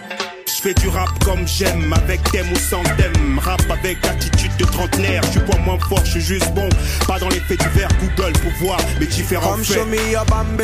Fais 0.67 0.73
du 0.73 0.89
rap 0.89 1.07
comme 1.23 1.47
j'aime, 1.47 1.93
avec 1.93 2.21
thème 2.29 2.51
ou 2.51 2.57
sans 2.57 2.83
thème. 2.97 3.39
Rap 3.41 3.61
avec 3.71 4.05
attitude 4.05 4.51
de 4.59 4.65
trentenaire. 4.65 5.21
Je 5.27 5.39
suis 5.39 5.39
pas 5.39 5.57
moins 5.59 5.79
fort, 5.79 6.01
je 6.03 6.11
suis 6.11 6.21
juste 6.21 6.53
bon. 6.53 6.67
Pas 7.07 7.17
dans 7.19 7.29
les 7.29 7.39
faits 7.39 7.61
divers 7.61 7.87
Google 8.01 8.33
pour 8.41 8.51
voir 8.59 8.77
mes 8.99 9.05
différents 9.05 9.51
Come 9.51 9.63
faits. 9.63 9.77
show 9.77 9.85
me 9.85 10.11
your 10.11 10.25
Bambi. 10.25 10.63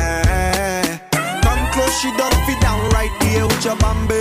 Eh. 0.00 0.82
Come 1.42 1.70
close, 1.72 1.92
she 2.00 2.08
don't 2.16 2.34
fit 2.46 2.58
down 2.62 2.80
right 2.94 3.10
there 3.20 3.46
with 3.46 3.62
your 3.66 3.76
Bambi. 3.76 4.14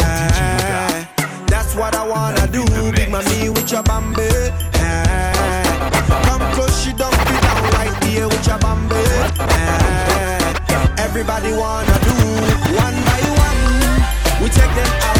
Eh. 0.00 1.04
That's 1.46 1.76
what 1.76 1.94
I 1.94 2.08
wanna 2.08 2.48
do, 2.48 2.64
big 2.90 3.10
mommy 3.10 3.50
with 3.50 3.70
your 3.70 3.84
Bambi. 3.84 4.22
Eh. 4.22 5.62
Come 6.26 6.52
close, 6.52 6.82
she 6.82 6.92
don't 6.94 7.14
fit 7.14 7.40
down 7.42 7.62
right 7.78 7.94
there 8.00 8.26
with 8.26 8.44
your 8.44 8.58
Bambi. 8.58 8.96
Eh. 9.38 10.98
Everybody 10.98 11.52
wanna 11.52 11.96
do 12.00 12.74
one. 12.74 13.03
We 14.44 14.50
take 14.50 14.74
them 14.74 14.86
out 15.04 15.13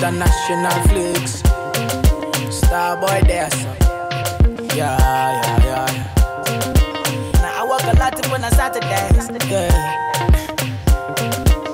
International 0.00 0.80
flex. 0.88 1.42
Starboy 2.48 3.20
there, 3.26 3.50
son. 3.50 3.76
Yeah, 4.74 4.96
yeah, 4.96 5.64
yeah. 5.68 5.88
Now 7.42 7.60
I 7.60 7.68
work 7.68 7.84
a 7.84 7.92
lot 7.98 8.16
when 8.32 8.42
I 8.42 8.48
Saturdays. 8.48 9.28
Yeah. 9.50 9.68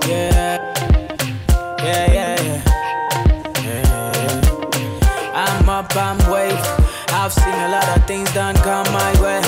Yeah. 0.08 0.58
Yeah, 1.78 2.12
yeah, 2.12 2.42
yeah. 2.42 2.62
Yeah. 3.62 5.32
I'm 5.32 5.68
up, 5.68 5.94
I'm 5.94 6.18
wave. 6.28 6.58
I've 7.10 7.32
seen 7.32 7.54
a 7.54 7.68
lot 7.68 7.96
of 7.96 8.04
things 8.08 8.28
done 8.34 8.56
come 8.56 8.92
my 8.92 9.12
way. 9.22 9.40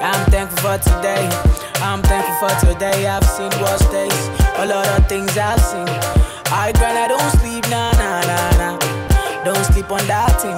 I'm 0.00 0.30
thankful 0.30 0.58
for 0.58 0.78
today. 0.78 1.28
I'm 1.82 2.00
thankful 2.02 2.48
for 2.48 2.66
today. 2.66 3.04
I've 3.04 3.24
seen 3.24 3.50
worse 3.60 3.84
days. 3.90 4.28
A 4.58 4.66
lot 4.66 4.86
of 4.96 5.08
things 5.08 5.36
I've 5.36 5.60
seen. 5.60 6.31
I 6.52 6.70
grind, 6.72 6.98
I 6.98 7.08
don't 7.08 7.30
sleep, 7.40 7.64
nah, 7.70 7.90
nah, 7.96 8.20
nah, 8.28 8.50
nah. 8.60 8.76
Don't 9.42 9.64
sleep 9.72 9.90
on 9.90 10.04
that 10.06 10.36
thing. 10.36 10.52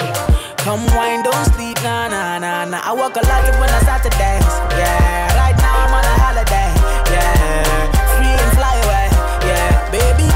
Come 0.66 0.82
wine, 0.90 1.22
don't 1.22 1.46
sleep, 1.54 1.78
nah, 1.86 2.08
nah, 2.10 2.36
nah, 2.42 2.64
nah. 2.66 2.82
I 2.82 2.90
work 2.90 3.14
a 3.14 3.22
lot 3.22 3.46
when 3.62 3.70
I 3.70 3.78
start 3.78 4.02
to 4.02 4.10
dance. 4.18 4.42
Yeah, 4.74 5.38
right 5.38 5.54
now 5.54 5.86
I'm 5.86 5.94
on 5.94 6.02
a 6.02 6.14
holiday. 6.18 6.70
Yeah, 7.14 7.94
free 8.18 8.26
and 8.26 8.52
fly 8.58 8.74
away. 8.82 9.06
Yeah, 9.46 9.70
baby 9.94 10.33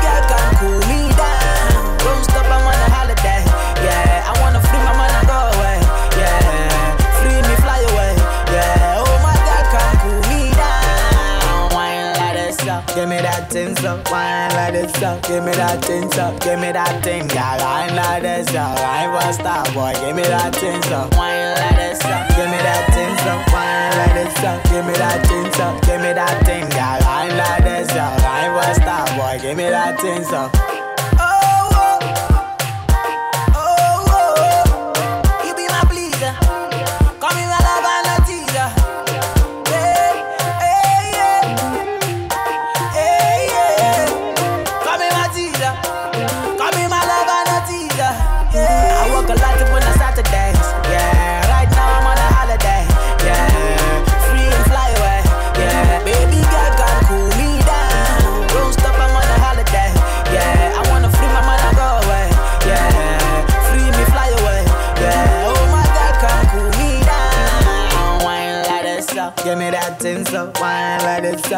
give 12.99 13.09
me 13.09 13.19
that 13.19 13.51
thing 13.51 13.77
so. 13.77 14.03
Wine 14.11 14.51
like 14.59 14.73
this 14.73 15.03
up, 15.03 15.23
give 15.23 15.45
me 15.45 15.53
that 15.53 15.85
thing 15.85 16.11
so. 16.11 16.37
Give 16.43 16.59
me 16.59 16.73
that 16.73 16.99
thing, 17.05 17.29
girl. 17.29 17.59
Wine 17.63 17.95
like 17.95 18.23
this 18.23 18.51
up, 18.55 18.75
I 18.79 19.07
was 19.07 19.37
star 19.37 19.63
boy. 19.71 19.95
Give 20.03 20.17
me 20.17 20.23
that 20.27 20.51
thing 20.57 20.83
so. 20.83 21.07
Wine 21.15 21.55
like 21.55 21.77
this 21.79 22.03
up, 22.03 22.27
give 22.35 22.51
me 22.51 22.59
that 22.59 22.85
thing 22.91 23.15
so. 23.23 23.33
Wine 23.55 23.95
like 24.03 24.15
this 24.19 24.43
up, 24.43 24.59
give 24.67 24.85
me 24.85 24.95
that 24.99 25.21
thing 25.31 25.47
so. 25.55 25.67
Give 25.87 26.01
me 26.03 26.13
that 26.13 26.37
thing, 26.43 26.67
girl. 26.75 26.99
Wine 27.07 27.37
like 27.39 27.63
this 27.63 27.91
up, 27.95 28.19
I 28.27 28.51
was 28.51 28.77
star 28.83 29.07
boy. 29.15 29.39
Give 29.43 29.57
me 29.57 29.71
that 29.71 30.01
thing 30.01 30.25
so. 30.25 30.78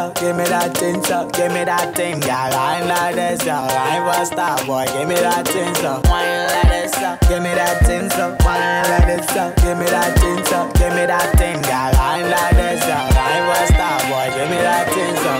yo. 0.01 0.13
Give 0.13 0.35
me 0.35 0.43
that 0.45 0.77
thing, 0.77 1.03
so 1.03 1.29
give 1.29 1.51
me 1.51 1.63
that 1.63 1.95
thing, 1.95 2.19
girl. 2.19 2.31
I 2.31 2.79
ain't 2.79 2.87
like 2.87 3.15
this, 3.15 3.43
girl. 3.43 3.67
I 3.69 3.97
ain't 3.97 4.07
a 4.07 4.25
star, 4.25 4.57
boy. 4.65 4.85
Give 4.93 5.07
me 5.07 5.15
that 5.15 5.47
thing, 5.47 5.73
so 5.75 6.01
wine 6.09 6.47
like 6.49 6.69
this, 6.69 6.91
so 6.93 7.17
give 7.27 7.41
me 7.43 7.53
that 7.53 7.85
thing, 7.85 8.09
so 8.09 8.35
wine 8.45 8.85
like 8.89 9.05
this, 9.05 9.25
so 9.33 9.53
give 9.61 9.77
me 9.77 9.85
that 9.85 10.11
thing, 10.17 10.39
so 10.45 10.59
give 10.77 10.93
me 10.93 11.05
that 11.05 11.29
thing, 11.37 11.61
girl. 11.61 11.91
I 11.97 12.21
ain't 12.21 12.29
like 12.29 12.55
this, 12.55 12.81
girl. 12.85 13.07
I 13.13 13.29
ain't 13.37 13.49
a 13.49 13.61
star, 13.73 13.97
boy. 14.09 14.27
Give 14.37 14.49
me 14.49 14.59
that 14.61 14.85
thing, 14.93 15.15
so. 15.21 15.33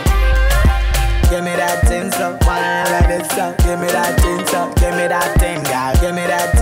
Give 1.32 1.44
me 1.46 1.56
that 1.56 1.88
thing, 1.88 2.12
so 2.12 2.38
wine 2.46 2.92
like 2.92 3.08
this, 3.08 3.28
so 3.32 3.56
give 3.64 3.80
me 3.80 3.88
that 3.88 4.20
thing, 4.20 4.46
so 4.48 4.68
give 4.84 4.96
me 5.00 5.08
that 5.08 5.32
thing, 5.40 5.64
girl. 5.64 5.94
Give 6.02 6.14
me 6.16 6.28
that. 6.28 6.61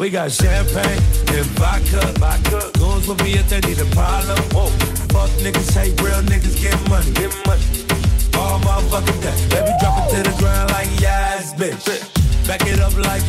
We 0.00 0.08
got 0.08 0.32
champagne 0.32 0.96
and 1.28 1.44
vodka. 1.60 2.00
Vodka. 2.16 2.72
Goons 2.78 3.06
with 3.06 3.22
me 3.22 3.34
if 3.34 3.50
they 3.50 3.60
need 3.60 3.78
a 3.80 3.84
problem. 3.92 4.38
Whoa. 4.56 4.72
Fuck 5.12 5.28
niggas, 5.44 5.76
hate 5.76 6.00
real 6.00 6.22
niggas, 6.24 6.56
get 6.56 6.72
money. 6.88 7.12
Get 7.12 7.28
money. 7.44 7.60
All 8.32 8.58
motherfucking 8.60 9.20
day. 9.20 9.36
Baby, 9.52 9.76
drop 9.78 10.08
it 10.08 10.16
to 10.16 10.22
the 10.24 10.34
ground 10.40 10.70
like 10.70 10.88
yes, 10.98 11.52
bitch. 11.52 11.84
Back 12.48 12.66
it 12.66 12.80
up 12.80 12.96
like 12.96 13.20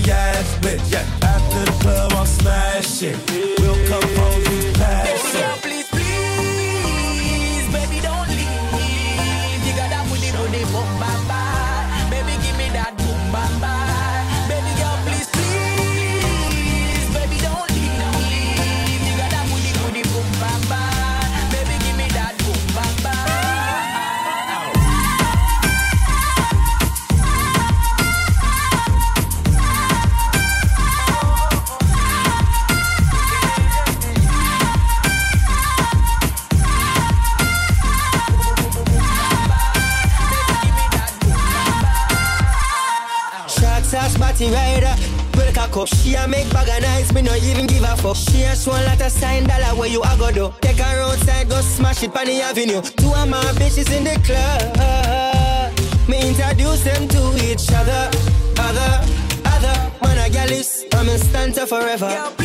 avenue. 52.51 52.81
Two 52.81 53.13
of 53.13 53.29
my 53.29 53.41
bitches 53.59 53.89
in 53.95 54.03
the 54.03 54.15
club. 54.27 55.71
Me 56.07 56.27
introduce 56.27 56.83
them 56.83 57.07
to 57.07 57.21
each 57.49 57.71
other. 57.71 58.09
Other, 58.59 58.91
other. 59.45 59.91
Man, 60.01 60.17
a 60.17 60.29
gal 60.29 60.51
is, 60.51 60.85
I'm 60.93 61.07
in 61.07 61.17
stanza 61.17 61.65
forever. 61.65 62.40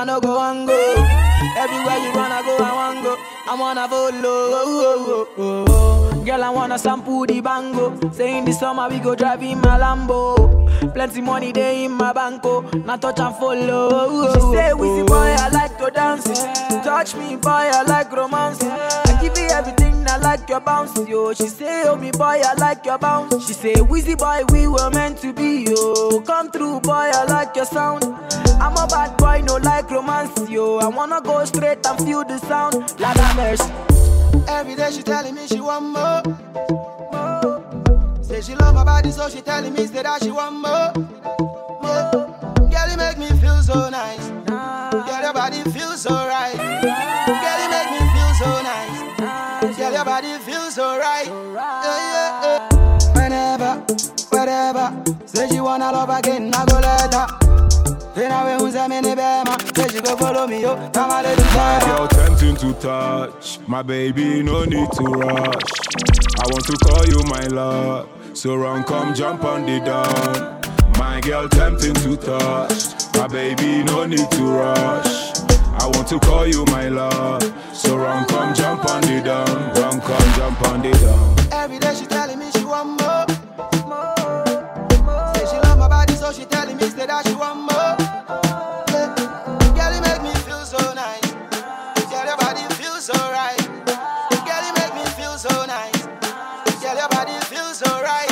I 0.00 0.04
no 0.04 0.18
go 0.18 0.40
and 0.40 0.66
go. 0.66 0.94
Everywhere 1.58 1.98
you 1.98 2.10
wanna 2.14 2.40
go, 2.42 2.56
I 2.56 2.72
wanna 2.74 3.02
go. 3.02 3.16
I 3.46 3.54
wanna 3.60 3.86
follow. 3.86 4.20
Oh, 4.24 4.96
oh, 5.06 5.34
oh, 5.36 5.64
oh. 5.68 6.24
Girl, 6.24 6.42
I 6.42 6.48
wanna 6.48 6.78
sample 6.78 7.26
the 7.26 7.42
bango. 7.42 8.10
Say 8.10 8.38
in 8.38 8.46
the 8.46 8.52
summer 8.52 8.88
we 8.88 8.98
go 8.98 9.14
drive 9.14 9.42
in 9.42 9.60
my 9.60 9.78
Lambo. 9.78 10.94
Plenty 10.94 11.20
money 11.20 11.52
there 11.52 11.74
in 11.84 11.92
my 11.92 12.14
banco. 12.14 12.62
Now 12.78 12.96
touch 12.96 13.20
and 13.20 13.34
follow. 13.36 13.88
Oh, 13.92 14.28
oh, 14.28 14.34
she 14.34 14.40
say, 14.56 14.70
oh, 14.72 14.76
Wizzy 14.78 15.06
boy, 15.06 15.14
I 15.38 15.48
like 15.50 15.76
to 15.76 15.90
dance. 15.90 16.24
Touch 16.82 17.14
me, 17.16 17.36
boy, 17.36 17.50
I 17.50 17.82
like 17.82 18.10
romance. 18.10 18.62
I 18.62 19.18
give 19.20 19.36
you 19.36 19.48
everything, 19.50 19.79
I 20.10 20.16
like 20.16 20.48
your 20.48 20.58
bounce, 20.58 21.08
yo. 21.08 21.32
She 21.32 21.46
say, 21.46 21.84
Oh 21.86 21.94
me 21.94 22.10
boy, 22.10 22.40
I 22.44 22.54
like 22.54 22.84
your 22.84 22.98
bounce. 22.98 23.46
She 23.46 23.52
say, 23.52 23.74
Wizzy 23.74 24.18
boy, 24.18 24.42
we 24.52 24.66
were 24.66 24.90
meant 24.90 25.18
to 25.18 25.32
be, 25.32 25.64
yo. 25.68 26.20
Come 26.22 26.50
through, 26.50 26.80
boy, 26.80 27.10
I 27.14 27.24
like 27.26 27.54
your 27.54 27.64
sound. 27.64 28.02
I'm 28.60 28.76
a 28.76 28.88
bad 28.88 29.16
boy, 29.18 29.42
no 29.46 29.56
like 29.58 29.88
romance, 29.88 30.50
yo. 30.50 30.78
I 30.78 30.88
wanna 30.88 31.20
go 31.20 31.44
straight 31.44 31.86
and 31.86 31.98
feel 32.04 32.24
the 32.24 32.38
sound. 32.38 32.74
Like 32.98 33.16
a 33.18 33.34
mercy. 33.36 33.72
Every 34.48 34.74
day 34.74 34.90
she 34.90 35.04
telling 35.04 35.36
me 35.36 35.46
she 35.46 35.60
want 35.60 35.84
more. 35.84 36.22
more. 37.12 38.20
Say 38.24 38.40
she 38.40 38.56
love 38.56 38.74
my 38.74 38.82
body, 38.82 39.12
so 39.12 39.28
she 39.28 39.40
telling 39.42 39.72
me 39.72 39.86
say 39.86 40.02
that 40.02 40.24
she 40.24 40.32
want 40.32 40.56
more. 40.56 40.92
more. 41.82 42.68
Girl, 42.68 42.90
you 42.90 42.96
make 42.96 43.16
me 43.16 43.28
feel 43.38 43.62
so 43.62 43.88
nice. 43.88 44.26
Girl, 44.48 45.22
your 45.22 45.32
body 45.32 45.62
feels 45.70 46.02
so 46.02 46.10
right. 46.10 46.29
Say 55.90 55.96
love 55.96 56.10
again, 56.10 56.54
I 56.54 56.64
go 56.66 56.78
let 56.78 57.14
her. 57.14 57.26
Then 58.14 58.32
I 58.32 58.56
will 58.56 58.70
say 58.70 58.88
me 58.88 59.00
bema. 59.00 59.56
Say 59.74 59.88
she 59.88 60.00
go 60.00 60.16
follow 60.16 60.46
me, 60.46 60.62
yo. 60.62 60.74
Come 60.92 61.10
on, 61.10 61.22
let 61.22 61.38
me 61.38 61.44
My 61.54 61.80
girl 61.84 62.08
tempting 62.08 62.56
to 62.56 62.72
touch. 62.74 63.58
My 63.66 63.82
baby, 63.82 64.42
no 64.42 64.64
need 64.64 64.90
to 64.92 65.04
rush. 65.04 65.70
I 66.38 66.44
want 66.50 66.64
to 66.66 66.76
call 66.78 67.06
you 67.06 67.22
my 67.24 67.46
love. 67.46 68.08
So 68.34 68.56
run, 68.56 68.84
come 68.84 69.14
jump 69.14 69.44
on 69.44 69.62
the 69.66 69.80
dawn. 69.80 70.60
My 70.98 71.20
girl 71.20 71.48
tempting 71.48 71.94
to 71.94 72.16
touch. 72.16 73.14
My 73.14 73.26
baby, 73.28 73.84
no 73.84 74.06
need 74.06 74.30
to 74.30 74.44
rush. 74.44 75.40
I 75.80 75.86
want 75.94 76.08
to 76.08 76.18
call 76.20 76.46
you 76.46 76.64
my 76.66 76.88
love. 76.88 77.42
So 77.72 77.96
run, 77.96 78.26
come 78.26 78.54
jump 78.54 78.84
on 78.90 79.00
the 79.02 79.22
dawn. 79.24 79.74
Run, 79.74 80.00
come 80.00 80.34
jump 80.34 80.62
on 80.68 80.82
the 80.82 80.90
dawn. 80.98 81.36
Every 81.52 81.78
day 81.78 81.94
she 81.94 82.06
telling 82.06 82.38
me 82.38 82.50
she 82.52 82.64
want 82.64 83.00
more. 83.00 83.19
Instead 86.80 87.10
I 87.10 87.22
show 87.22 87.38
want 87.38 87.60
more. 87.60 87.96
Yeah. 88.88 89.12
Girl, 89.76 89.92
you 89.94 90.00
make 90.00 90.22
me 90.22 90.32
feel 90.46 90.64
so 90.64 90.80
nice. 90.94 91.20
Girl, 92.10 92.24
your 92.24 92.36
body 92.36 92.64
feels 92.74 93.04
so 93.04 93.14
right. 93.14 93.58
Girl, 94.48 94.62
you 94.64 94.72
make 94.80 94.94
me 94.94 95.04
feel 95.18 95.36
so 95.36 95.66
nice. 95.66 96.02
Girl, 96.80 96.96
your 96.96 97.08
body 97.08 97.36
feels 97.46 97.78
so 97.78 97.90
right. 98.02 98.26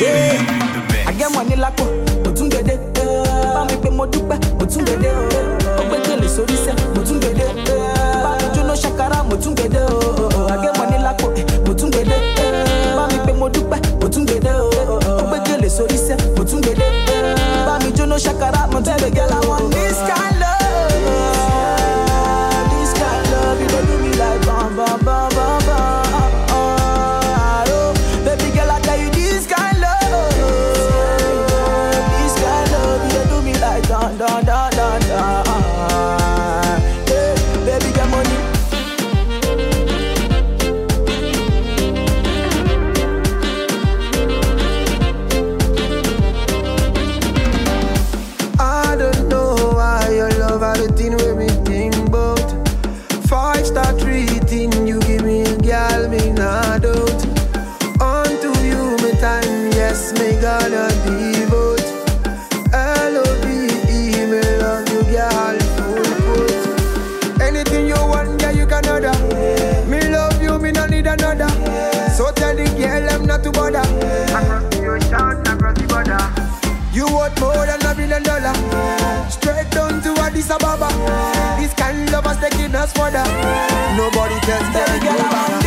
Yeah. 0.00 1.06
I 1.06 1.12
get 1.16 1.32
money 1.32 1.56
like 1.56 1.76
but 1.76 2.34
get 2.50 2.68
it. 2.68 2.94
Get 2.94 3.06
it 6.68 6.91
mo 9.32 9.38
tún 9.40 9.54
gbèdé 9.54 9.78
o 9.80 9.98
àgẹ́ 10.54 10.70
mọ 10.78 10.84
ní 10.90 10.98
lápò 11.06 11.26
mo 11.66 11.72
tún 11.78 11.90
gbèdé 11.92 12.16
bá 12.96 13.04
mi 13.10 13.18
pé 13.26 13.32
mo 13.40 13.46
dúpẹ́ 13.54 13.78
mo 14.00 14.06
tún 14.12 14.24
gbèdé 14.28 14.50
o 14.60 14.68
ó 15.20 15.24
gbé 15.28 15.36
gèlè 15.46 15.68
sórí 15.76 15.96
sẹ́ 16.06 16.16
mo 16.36 16.42
eh. 16.44 17.64
bá 17.66 17.74
mi 17.82 17.90
jóná 17.96 18.16
ṣàkàrà 18.24 18.60
mo 18.72 18.78
tún 18.84 18.96
gbèdé. 19.00 19.41
worth 77.32 77.40
more 77.40 77.66
than 77.66 77.84
a 77.86 77.94
billion 77.94 78.22
dollar. 78.22 78.54
Straight 79.30 79.70
down 79.70 80.02
to 80.02 80.20
Addis 80.20 80.50
Ababa. 80.50 80.88
This 81.60 81.72
kind 81.74 82.08
of 82.08 82.12
love 82.12 82.26
us 82.26 82.40
taking 82.40 82.74
us 82.74 82.92
further. 82.92 83.24
Nobody 83.96 84.38
tells 84.40 85.56
me. 85.58 85.61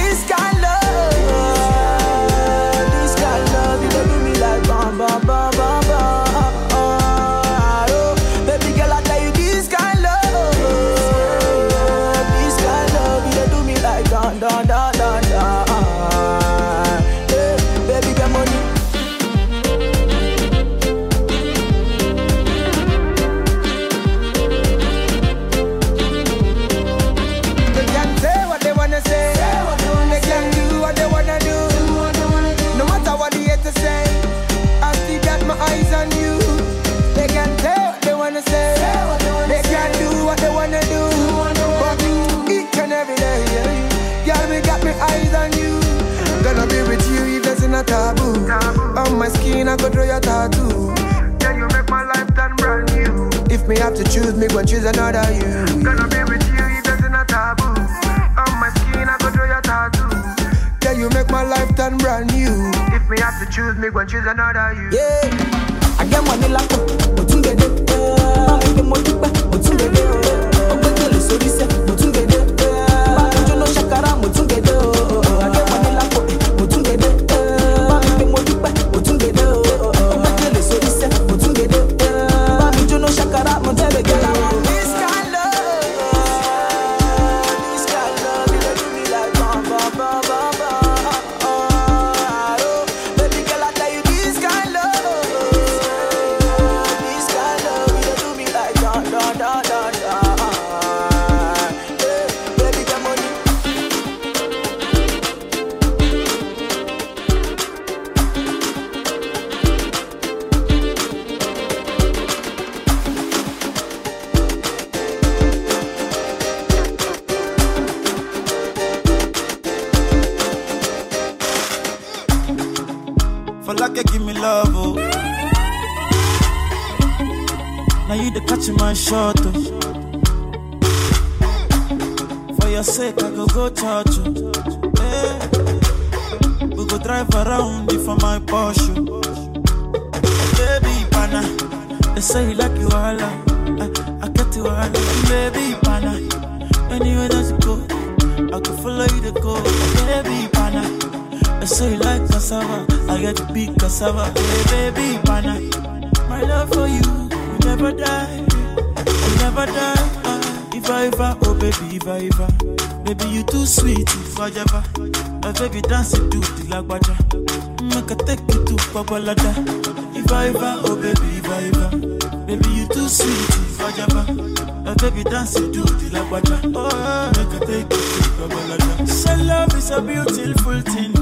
baby 175.10 175.24
dance 175.24 175.58
you 175.60 175.72
do 175.72 175.84
the 175.84 176.10
la 176.13 176.24
guacha. 176.26 176.58
Oh, 176.74 177.32
make 177.38 177.62
I 177.62 177.65
take 177.65 177.91
you 177.94 178.22
to 178.26 178.32
Babalaja. 178.41 179.08
Say 179.08 179.38
love 179.44 179.74
is 179.76 179.91
a 179.91 180.02
beautiful 180.02 180.82
thing. 180.82 181.13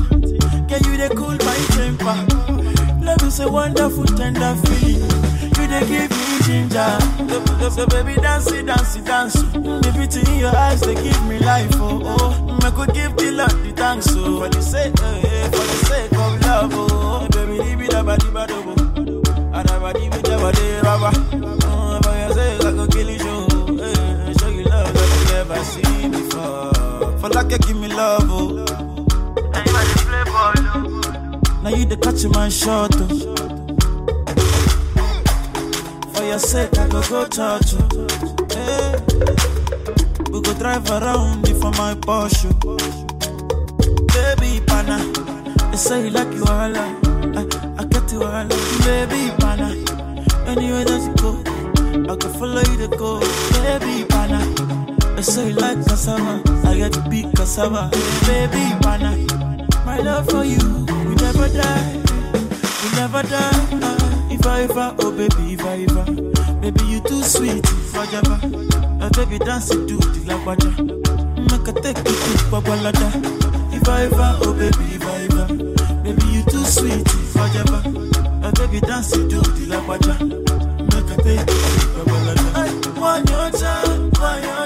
Can 0.70 0.80
you 0.88 0.96
the 0.98 1.10
cool 1.16 1.36
my 1.44 1.60
temper? 1.76 2.16
Love 3.04 3.24
is 3.24 3.40
a 3.42 3.52
wonderful 3.52 4.06
tender 4.06 4.56
feeling. 4.64 5.04
You 5.58 5.68
they 5.68 5.84
give 5.88 6.12
me 6.12 6.40
ginger. 6.48 6.98
So, 7.60 7.70
so 7.70 7.86
baby 7.88 8.16
dance 8.22 8.52
it, 8.52 8.66
dance 8.68 8.96
it, 8.96 9.06
dance. 9.06 9.34
The 9.34 9.92
beauty 9.96 10.32
in 10.32 10.40
your 10.40 10.56
eyes 10.56 10.80
they 10.82 10.96
give 10.96 11.22
me 11.28 11.40
life. 11.40 11.72
Oh 11.76 12.00
oh, 12.04 12.60
make 12.64 12.80
I 12.80 12.86
give 12.94 13.16
the 13.18 13.32
Lord 13.32 13.52
the 13.52 13.72
thanks. 13.76 14.08
Oh, 14.12 14.40
for 14.40 14.50
the 14.50 14.62
sake, 14.62 14.94
eh, 15.02 15.22
eh, 15.28 15.46
for 15.50 15.66
the 15.72 15.78
sake 15.92 16.12
of 16.14 16.42
love. 16.42 16.72
Oh, 16.74 17.28
baby, 17.32 17.58
leave 17.64 17.82
it 17.82 17.92
abadi 17.92 18.32
badobo. 18.32 18.74
Adabadi 19.52 20.10
bidabadi 20.10 20.82
baba. 20.84 21.53
never 25.64 25.88
seen 25.88 26.12
before. 26.12 27.18
For 27.20 27.30
like 27.30 27.52
you 27.52 27.58
give 27.60 27.80
me 27.80 27.88
love, 27.88 28.28
oh. 28.30 28.66
Now 31.64 31.70
you 31.70 31.86
the 31.86 31.98
catch 31.98 32.26
my 32.26 32.50
shot, 32.50 32.92
oh. 32.96 33.08
For 36.14 36.24
your 36.24 36.40
sake, 36.40 36.78
I 36.78 36.88
go 36.88 37.02
go 37.10 37.26
touch 37.28 37.74
you. 37.74 37.80
Oh. 37.94 38.08
Hey. 38.52 38.96
Eh. 38.96 39.00
We 40.32 40.42
go 40.42 40.54
drive 40.56 40.90
around 40.90 41.48
for 41.48 41.72
my 41.72 41.96
Porsche. 41.96 42.52
Oh. 42.66 42.78
Baby 44.14 44.66
pana, 44.66 44.98
they 45.72 45.78
say 45.78 46.04
you 46.06 46.10
like 46.10 46.34
you 46.34 46.44
are 46.46 46.70
like. 46.70 47.04
I, 47.36 47.86
get 47.86 48.12
you 48.12 48.24
all, 48.24 48.46
like 48.46 48.52
you, 48.52 48.80
baby 48.86 49.32
pana. 49.40 49.70
Anyway 50.46 50.84
that 50.84 51.02
you 51.02 51.14
go, 51.22 52.12
I 52.12 52.16
can 52.16 52.34
follow 52.34 52.62
you 52.62 52.88
to 52.88 52.98
go, 52.98 53.20
baby 53.54 54.06
pana. 54.06 54.63
They 55.24 55.32
say 55.32 55.50
you 55.52 55.56
like 55.56 55.78
cassava. 55.88 56.44
I 56.68 56.76
get 56.76 56.92
to 56.92 57.10
be 57.10 57.24
cassava. 57.34 57.90
Baby, 58.28 58.60
pana. 58.84 59.16
My 59.86 59.98
love 60.00 60.28
for 60.30 60.44
you, 60.44 60.60
we 61.08 61.16
never 61.16 61.48
die. 61.48 61.94
We 62.84 62.90
never 63.00 63.24
die. 63.24 63.68
Uh, 63.72 64.28
if 64.30 64.46
I 64.46 64.64
ever, 64.64 64.94
oh 65.00 65.12
baby, 65.16 65.54
if 65.54 65.64
I 65.64 65.86
ever. 65.88 66.04
Baby, 66.60 66.84
you 66.84 67.00
too 67.00 67.24
sweet, 67.24 67.64
if 67.64 67.96
I 67.96 68.06
ever. 68.18 68.38
Uh, 69.02 69.10
baby, 69.16 69.40
dance 69.40 69.72
it 69.72 69.88
to 69.88 69.96
the 69.96 70.20
lagwaja. 70.28 70.76
Make 71.50 71.70
a 71.70 71.82
take 71.82 71.98
you 72.00 72.04
to 72.04 72.44
Babalada. 72.52 73.08
If 73.74 73.88
I 73.88 74.04
ever, 74.04 74.40
oh 74.44 74.54
baby, 74.54 74.96
if 74.96 75.06
I 75.06 75.24
ever. 75.24 75.54
Baby, 76.04 76.26
you 76.36 76.44
too 76.52 76.66
sweet, 76.66 77.00
if 77.08 77.38
I 77.38 77.48
ever. 77.60 77.82
Uh, 78.46 78.52
baby, 78.60 78.82
dance 78.82 79.14
it 79.16 79.30
to 79.30 79.40
the 79.40 79.72
lagwaja. 79.72 80.20
Make 80.20 81.18
a 81.18 81.24
take 81.24 81.40
you 81.40 81.46
to 81.46 82.12
Babalada. 82.12 83.00
One 83.00 83.26
your 83.28 83.52
time, 83.52 84.12
one 84.12 84.44
your 84.44 84.63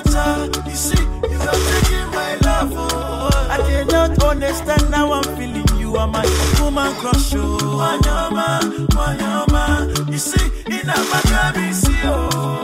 understand 4.37 4.89
now 4.91 5.11
I'm 5.13 5.23
feeling 5.35 5.65
you 5.79 5.95
are 5.97 6.07
my 6.07 6.23
woman 6.61 6.93
crush, 6.95 7.33
oh. 7.33 7.57
Wanyama, 7.79 8.59
wanyama. 8.95 10.09
You 10.11 10.17
see, 10.19 10.45
in 10.67 10.87
a 10.89 10.93
magabi, 11.11 11.73
see, 11.73 12.01
oh. 12.05 12.63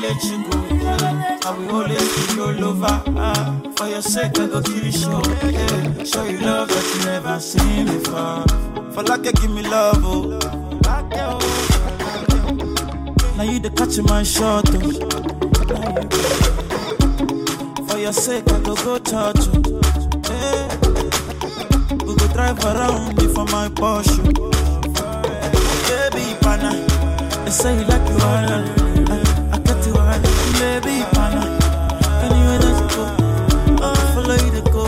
Let 0.00 0.22
you 0.22 0.44
go. 0.44 0.58
I 1.48 1.54
will 1.58 1.74
always 1.76 2.28
be 2.28 2.34
your 2.36 2.52
lover. 2.52 3.02
Ah, 3.16 3.60
for 3.76 3.88
your 3.88 4.02
sake, 4.02 4.38
I 4.38 4.46
go 4.46 4.60
kill 4.62 4.84
you 4.84 4.92
show. 4.92 5.20
Yeah. 5.48 6.04
Show 6.04 6.24
you 6.24 6.38
love 6.40 6.68
that 6.68 6.94
you 6.94 7.04
never 7.06 7.40
seen 7.40 7.86
before. 7.86 8.44
For 8.92 9.02
like 9.02 9.24
you 9.24 9.32
give 9.32 9.50
me 9.50 9.62
love, 9.62 10.02
oh. 10.04 10.38
Now 13.38 13.44
you 13.44 13.60
the 13.60 13.70
catch 13.70 13.96
my 14.02 14.22
shot, 14.24 14.64
oh. 14.74 14.78
For 17.86 17.98
your 17.98 18.12
sake, 18.12 18.50
I 18.50 18.58
go 18.60 18.74
go 18.74 18.98
touch 18.98 19.46
you. 19.46 19.62
Hey. 20.26 20.68
We 22.04 22.16
go 22.16 22.26
drive 22.34 22.58
around 22.64 23.20
for 23.34 23.44
my 23.54 23.68
Porsche. 23.68 24.18
Baby, 25.86 26.34
pana. 26.42 26.70
They 27.44 27.50
say 27.52 27.74
you 27.78 27.84
like 27.84 28.08
you 28.10 28.18
all. 28.26 28.48
I, 29.54 29.58
got 29.62 29.86
you 29.86 29.94
all. 29.94 30.18
Baby, 30.58 31.04
pana. 31.14 31.42
Anywhere 32.24 32.58
that 32.58 32.74
you 32.82 32.88
go, 32.96 33.04
I 33.86 33.94
follow 34.14 34.34
you 34.34 34.50
to 34.50 34.62
go. 34.72 34.82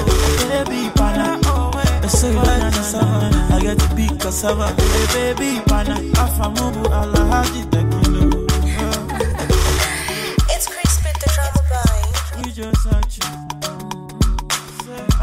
Baby, 0.50 0.90
pana. 0.96 1.38
They 2.02 2.08
say 2.08 2.30
you 2.32 2.38
like 2.38 2.72
cassava. 2.74 3.28
I 3.54 3.60
get 3.60 3.78
to 3.78 3.94
be 3.94 4.08
cassava. 4.18 4.66
Hey, 4.74 5.34
baby, 5.34 5.60
pana. 5.66 5.94
Afamubu 6.18 6.82
alahaji 6.92 7.62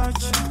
Touch 0.08 0.40
you. 0.40 0.47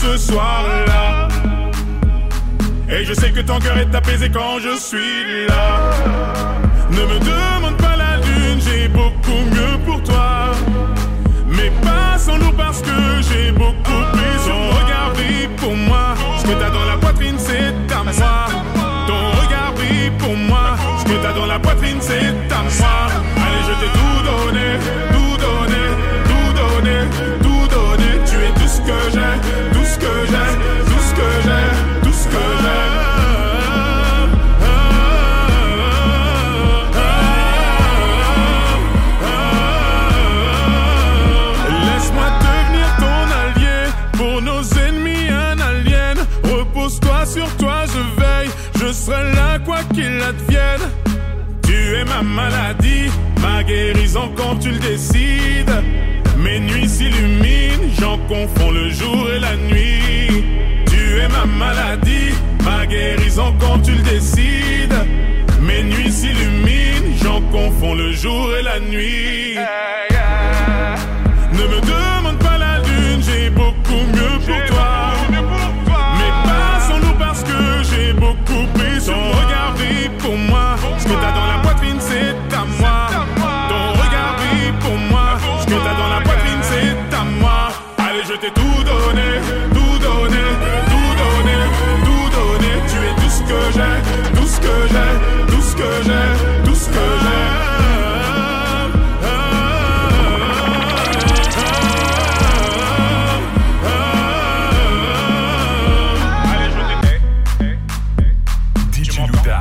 ce 0.00 0.16
soir. 0.16 0.49
Ma 52.20 52.26
maladie, 52.26 53.10
ma 53.40 53.62
guérison 53.62 54.30
quand 54.36 54.56
tu 54.56 54.70
le 54.72 54.78
décides. 54.78 55.72
Mes 56.36 56.60
nuits 56.60 56.86
s'illuminent, 56.86 57.88
j'en 57.98 58.18
confonds 58.28 58.72
le 58.72 58.90
jour 58.90 59.26
et 59.34 59.40
la 59.40 59.56
nuit. 59.56 60.44
Tu 60.86 61.18
es 61.18 61.28
ma 61.28 61.46
maladie, 61.46 62.34
ma 62.62 62.84
guérison 62.84 63.54
quand 63.58 63.78
tu 63.80 63.92
le 63.92 64.02
décides. 64.02 65.00
Mes 65.62 65.82
nuits 65.82 66.12
s'illuminent, 66.12 67.16
j'en 67.22 67.40
confonds 67.50 67.94
le 67.94 68.12
jour 68.12 68.50
et 68.54 68.64
la 68.64 68.80
nuit. 68.80 69.56
que 93.50 93.56
j'ai, 93.74 93.96
tout 94.36 94.46
ce 94.46 94.60
que 94.60 94.74
j'ai, 94.92 95.12
tout 95.52 95.62
ce 95.62 95.74
que 95.74 95.90
j'ai, 96.04 96.28
tout 96.64 96.74
ce 96.74 96.88
que 96.88 97.04
j'ai. 97.22 97.48
DJ 108.92 109.18
Luda, 109.26 109.60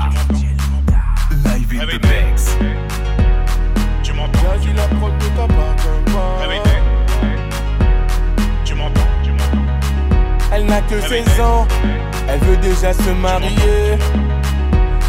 live 1.46 1.72
in 1.74 1.88
the 1.88 2.00
mix. 2.06 2.58
Tu 4.04 4.14
m'entends? 4.14 4.50
La 4.52 4.58
vie, 4.58 4.74
la 4.76 4.88
prod 4.98 5.14
ne 5.14 5.20
t'appartient 5.36 6.00
pas. 6.06 6.38
Elle 10.52 10.66
n'a 10.66 10.82
que 10.82 11.00
16 11.00 11.42
ans. 11.42 11.68
Elle 12.32 12.40
veut 12.42 12.58
déjà 12.58 12.94
se 12.94 13.10
marier. 13.10 13.98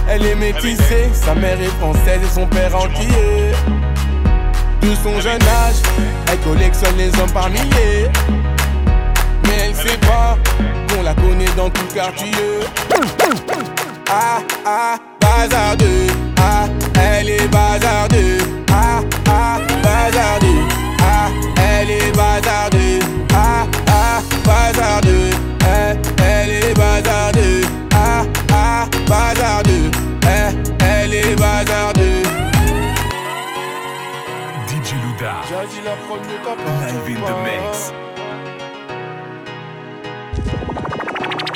Elle 0.08 0.24
est 0.26 0.34
métissée, 0.34 1.10
sa 1.12 1.34
mère 1.34 1.60
est 1.60 1.78
française 1.78 2.20
et 2.22 2.34
son 2.34 2.46
père 2.46 2.74
entier. 2.74 3.52
De 4.80 4.94
son 5.04 5.20
jeune 5.20 5.42
âge, 5.42 5.82
elle 6.32 6.38
collectionne 6.40 6.96
les 6.96 7.08
hommes 7.20 7.30
par 7.32 7.50
milliers. 7.50 8.10
Mais 9.44 9.66
elle 9.66 9.74
sait 9.74 9.98
pas 9.98 10.38
qu'on 10.88 11.02
la 11.02 11.14
connaît 11.14 11.44
dans 11.56 11.70
tout 11.70 11.86
quartier. 11.94 12.30
Ah 14.08 14.38
ah, 14.66 14.96
bazardeux. 15.20 16.06
Ah, 16.38 16.66
elle 17.18 17.28
est 17.28 17.48
bazardeux. 17.48 18.38
Ah 18.72 19.00
ah. 19.28 19.69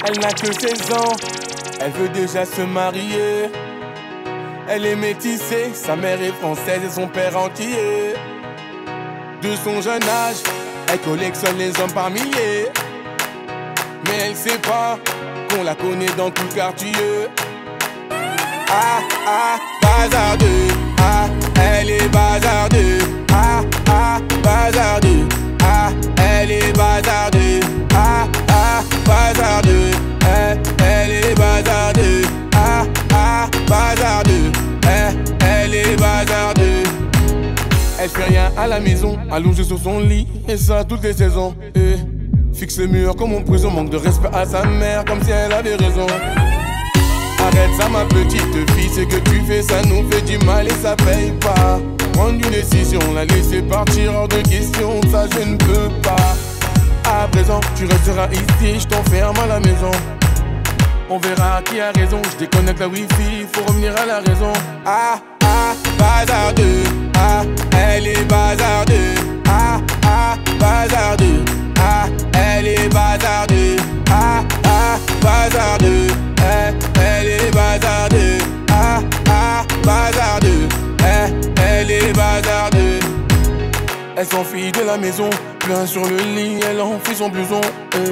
Elle 0.06 0.20
n'a 0.20 0.32
que 0.32 0.52
16 0.52 0.92
ans, 0.92 1.16
elle 1.80 1.90
veut 1.92 2.08
déjà 2.10 2.44
se 2.44 2.60
marier. 2.62 3.50
Elle 4.68 4.86
est 4.86 4.96
métissée, 4.96 5.72
sa 5.74 5.96
mère 5.96 6.22
est 6.22 6.32
française 6.32 6.82
et 6.86 6.90
son 6.90 7.08
père 7.08 7.36
entier. 7.36 8.14
De 9.42 9.56
son 9.56 9.80
jeune 9.80 10.02
âge, 10.02 10.42
elle 10.92 11.00
collectionne 11.00 11.58
les 11.58 11.70
hommes 11.80 11.92
par 11.92 12.10
milliers. 12.10 12.70
Mais 14.06 14.26
elle 14.26 14.36
sait 14.36 14.58
pas 14.58 14.98
qu'on 15.50 15.64
la 15.64 15.74
connaît 15.74 16.14
dans 16.16 16.30
tout 16.30 16.48
quartier. 16.54 16.92
Ah 18.68 19.00
ah, 19.26 19.58
bazardeux, 19.82 20.68
ah, 20.98 21.26
elle 21.60 21.90
est 21.90 22.08
bazardeux. 22.08 23.23
Ah, 27.96 28.26
ah, 28.48 28.82
bazardeux. 29.06 29.90
Eh, 30.22 30.82
elle 30.82 31.10
est 31.12 31.34
bazardeux. 31.36 32.22
Ah, 32.54 32.84
ah, 33.12 33.46
bazardeux. 33.68 34.50
Eh, 34.84 35.44
elle 35.44 35.74
est 35.74 35.96
bazardeux. 35.96 36.82
Elle 38.00 38.08
fait 38.08 38.24
rien 38.24 38.50
à 38.56 38.66
la 38.66 38.80
maison, 38.80 39.18
allongée 39.30 39.64
sur 39.64 39.78
son 39.78 40.00
lit, 40.00 40.26
et 40.48 40.56
ça 40.56 40.82
toutes 40.84 41.02
les 41.02 41.12
saisons. 41.12 41.54
Eh, 41.74 41.96
fixe 42.54 42.78
le 42.78 42.86
mur 42.86 43.14
comme 43.16 43.34
en 43.34 43.42
prison, 43.42 43.70
manque 43.70 43.90
de 43.90 43.96
respect 43.98 44.28
à 44.32 44.46
sa 44.46 44.64
mère, 44.64 45.04
comme 45.04 45.22
si 45.22 45.30
elle 45.30 45.52
avait 45.52 45.76
raison. 45.76 46.06
Arrête 47.38 47.70
ça, 47.78 47.88
ma 47.90 48.04
petite 48.06 48.70
fille, 48.72 48.88
ce 48.88 49.02
que 49.02 49.20
tu 49.28 49.40
fais, 49.46 49.62
ça 49.62 49.82
nous 49.82 50.08
fait 50.10 50.22
du 50.22 50.38
mal 50.44 50.66
et 50.66 50.74
ça 50.82 50.96
paye 50.96 51.32
pas. 51.40 51.80
Prendre 52.14 52.34
une 52.34 52.50
décision, 52.50 53.00
la 53.14 53.24
laisser 53.24 53.60
partir 53.62 54.14
hors 54.14 54.28
de 54.28 54.36
question, 54.36 55.00
ça 55.10 55.26
je 55.32 55.48
ne 55.50 55.56
peux 55.56 55.90
pas. 56.02 56.34
À 57.04 57.28
présent, 57.28 57.60
tu 57.76 57.84
resteras 57.84 58.28
ici, 58.32 58.80
je 58.80 58.86
t'enferme 58.86 59.36
à 59.44 59.46
la 59.46 59.60
maison. 59.60 59.90
On 61.10 61.18
verra 61.18 61.60
qui 61.62 61.80
a 61.80 61.90
raison, 61.92 62.22
je 62.32 62.38
déconnecte 62.38 62.80
la 62.80 62.88
wifi, 62.88 63.46
faut 63.52 63.64
revenir 63.66 63.92
à 64.00 64.06
la 64.06 64.20
raison. 64.20 64.52
Ah, 64.86 65.18
ah, 65.44 65.74
bazardeux, 65.98 66.84
ah, 67.16 67.42
elle 67.76 68.06
est 68.06 68.24
bazardeux. 68.24 69.14
Ah, 69.46 69.80
ah, 70.06 70.36
bazardeux, 70.58 71.44
ah, 71.78 72.06
elle 72.32 72.68
est 72.68 72.88
bazardeux. 72.88 73.76
Ah, 74.10 74.42
ah, 74.64 74.98
bazardeux, 75.20 76.06
eh, 76.38 76.72
elle 77.00 77.26
est 77.28 77.50
bazardeux. 77.52 78.38
Ah, 78.70 79.00
ah, 79.28 79.64
bazardeux, 79.84 80.68
elle 81.66 81.90
est 81.90 82.12
bazardeux. 82.12 83.00
Elle 84.16 84.26
s'enfuit 84.26 84.70
de 84.72 84.82
la 84.82 84.96
maison, 84.96 85.28
plein 85.60 85.86
sur 85.86 86.04
le 86.04 86.16
lit, 86.16 86.60
elle 86.70 86.80
enfuit 86.80 87.16
son 87.16 87.28
blouson. 87.28 87.60
eh. 87.96 88.10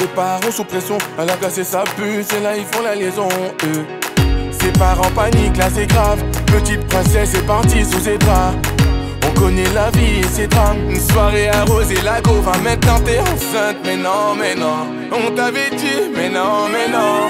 Les 0.00 0.06
parents 0.08 0.50
sous 0.50 0.64
pression, 0.64 0.96
elle 1.18 1.28
a 1.28 1.34
cassé 1.36 1.62
sa 1.62 1.84
puce 1.84 2.32
et 2.32 2.40
là 2.42 2.56
ils 2.56 2.64
font 2.64 2.82
la 2.82 2.94
liaison. 2.94 3.28
eh. 3.64 4.52
Ses 4.52 4.72
parents 4.72 5.10
paniquent, 5.14 5.56
là 5.56 5.68
c'est 5.74 5.86
grave. 5.86 6.22
Petite 6.46 6.86
princesse 6.88 7.34
est 7.34 7.46
partie 7.46 7.84
sous 7.84 8.00
ses 8.00 8.18
draps. 8.18 8.56
On 9.26 9.38
connaît 9.38 9.70
la 9.74 9.90
vie 9.90 10.20
et 10.20 10.24
ses 10.24 10.46
drames. 10.46 10.78
Une 10.88 11.00
soirée 11.00 11.48
arrosée, 11.48 12.00
la 12.02 12.20
go 12.20 12.40
va 12.40 12.56
maintenant 12.58 12.98
t'es 13.04 13.18
enceinte. 13.20 13.76
Mais 13.84 13.96
non, 13.96 14.34
mais 14.38 14.54
non, 14.54 14.86
on 15.12 15.30
t'avait 15.32 15.70
dit, 15.70 16.10
mais 16.14 16.28
non, 16.30 16.68
mais 16.72 16.88
non. 16.90 17.28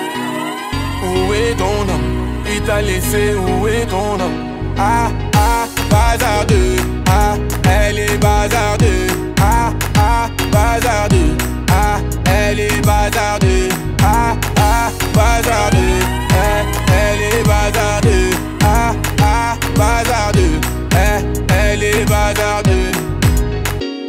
Où 1.03 1.33
est 1.33 1.55
ton 1.57 1.83
homme? 1.93 2.45
Il 2.53 2.63
t'a 2.63 2.81
laissé, 2.83 3.35
où 3.35 3.67
est 3.69 3.87
ton 3.87 4.15
homme? 4.15 4.50
Ah, 4.83 5.11
ah, 5.37 5.67
bazardeux. 5.91 6.77
Ah, 7.07 7.37
elle 7.69 7.99
est 7.99 8.17
bazardeux. 8.17 9.09
Ah, 9.39 9.75
ah, 9.99 10.31
bazardeux. 10.51 11.37
Ah, 11.71 11.99
elle 12.25 12.61
est 12.61 12.81
bazardeux. 12.81 13.69
Ah, 14.03 14.35
ah, 14.57 14.91
bazardeux. 15.13 16.01
Eh, 16.31 16.65
elle 16.95 17.23
est 17.29 17.47
bazardeux. 17.47 18.31
Ah, 18.65 18.95
ah, 19.23 19.57
bazardeux. 19.77 20.61
Eh, 20.93 21.25
elle 21.63 21.83
est 21.83 22.05
bazardeux. 22.09 22.93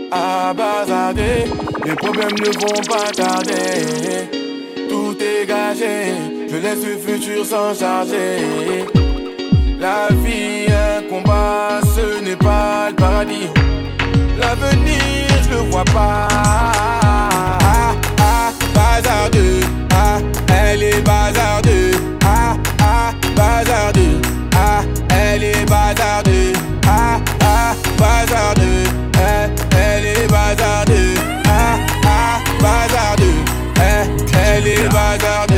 Ah, 0.09 0.53
bazardeux. 0.55 1.51
Les 1.83 1.95
problèmes 1.95 2.37
ne 2.39 2.51
vont 2.61 2.81
pas 2.87 3.11
tarder. 3.11 4.29
Tout 4.87 5.17
est 5.19 5.45
gagé. 5.45 6.13
Je 6.49 6.55
laisse 6.55 6.85
le 6.85 6.97
futur 6.97 7.45
s'en 7.45 7.73
charger. 7.73 8.85
La 9.81 10.09
vie, 10.11 10.67
un 10.69 11.01
combat, 11.09 11.81
ce 11.95 12.23
n'est 12.23 12.35
pas 12.35 12.89
le 12.89 12.95
paradis. 12.95 13.49
L'avenir, 14.39 15.25
je 15.43 15.49
le 15.49 15.71
vois 15.71 15.83
pas. 15.85 16.27
Ah, 16.31 17.95
ah, 18.19 18.51
bazardeux. 18.75 19.61
Ah, 19.91 20.19
elle 20.53 20.83
est 20.83 21.01
bazardeux. 21.01 21.93
Ah, 22.23 22.55
ah, 22.79 23.11
bazardeux. 23.35 24.21
Ah, 24.55 24.83
elle 25.09 25.43
est 25.45 25.65
bazardeux. 25.67 26.53
Ah, 26.85 27.19
ah, 27.43 27.73
bazardeux. 27.97 28.83
Eh, 29.15 29.49
elle 29.75 30.05
est 30.05 30.27
bazardeux. 30.27 31.15
Ah, 31.47 31.77
ah, 32.05 32.39
bazardeux. 32.61 33.41
Eh, 33.77 34.05
elle 34.45 34.67
est 34.67 34.89
bazardeux. 34.89 35.50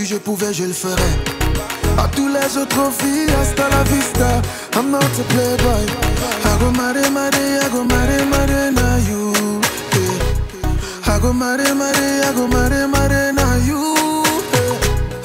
Si 0.00 0.06
je 0.06 0.16
pouvais, 0.16 0.52
je 0.54 0.64
le 0.64 0.72
ferais. 0.72 1.14
À 1.98 2.08
tous 2.08 2.28
les 2.28 2.56
autres 2.56 2.90
filles, 2.98 3.32
hasta 3.40 3.68
la 3.68 3.82
vista. 3.92 4.30
I'm 4.76 4.90
not 4.90 5.04
a 5.04 5.24
playboy. 5.32 5.84
I 6.44 6.58
go 6.58 6.70
mare 6.70 7.10
mare, 7.10 7.44
I 7.64 7.68
go 7.72 7.84
mare 7.84 8.24
mare 8.32 8.70
na 8.78 8.88
you. 9.08 9.32
Yeah. 9.96 11.14
I 11.14 11.18
go 11.20 11.32
mare 11.32 11.74
mare, 11.74 12.08
mare 12.54 12.86
mare 12.94 13.32
na 13.32 13.46
you. 13.68 13.82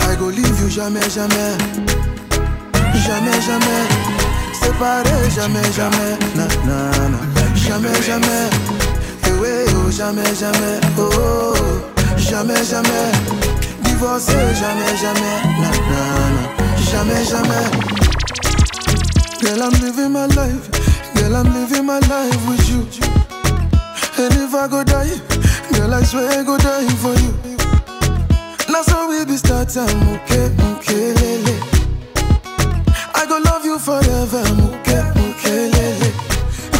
I 0.09 0.15
go 0.19 0.25
leave 0.25 0.59
you 0.61 0.69
jamais, 0.69 1.09
jamais. 1.09 1.55
Jamais, 3.05 3.39
jamais. 3.47 3.83
Séparé, 4.59 5.17
jamais, 5.37 5.71
jamais. 5.77 6.13
Na, 6.35 6.45
na, 6.67 6.77
na. 7.13 7.19
Jamais, 7.55 8.01
jamais. 8.01 8.49
Eh 9.27 9.31
oh, 9.75 9.91
jamais, 9.91 10.35
jamais. 10.41 10.79
Oh, 10.97 11.09
oh, 11.13 11.53
oh. 11.55 12.17
jamais, 12.17 12.63
jamais. 12.65 13.34
Jamais, 13.97 14.97
jamais. 14.97 15.37
Jamais, 16.91 17.23
jamais. 17.25 17.65
Girl, 19.41 19.61
I'm 19.63 19.71
living 19.81 20.11
my 20.11 20.25
life. 20.27 20.69
Girl, 21.15 21.35
I'm 21.35 21.53
living 21.53 21.85
my 21.85 21.99
life 21.99 22.47
with 22.47 22.69
you. 22.69 22.87
And 24.17 24.33
if 24.33 24.53
I 24.53 24.67
go 24.67 24.83
die, 24.83 25.19
girl, 25.73 25.93
I 25.93 26.03
swear 26.03 26.29
I 26.29 26.43
go 26.43 26.57
die 26.57 26.87
for 26.97 27.13
you. 27.15 27.33
Now 28.69 28.81
so 28.81 29.09
we 29.09 29.23
be 29.25 29.37
start 29.37 29.69
time, 29.69 30.09
okay, 30.15 30.51
okay, 30.73 31.13
lele. 31.13 31.55
I 33.15 33.25
go 33.27 33.39
love 33.45 33.65
you 33.65 33.79
forever, 33.79 34.43
mouke, 34.55 35.15
mouke, 35.15 35.45
lele. 35.45 36.11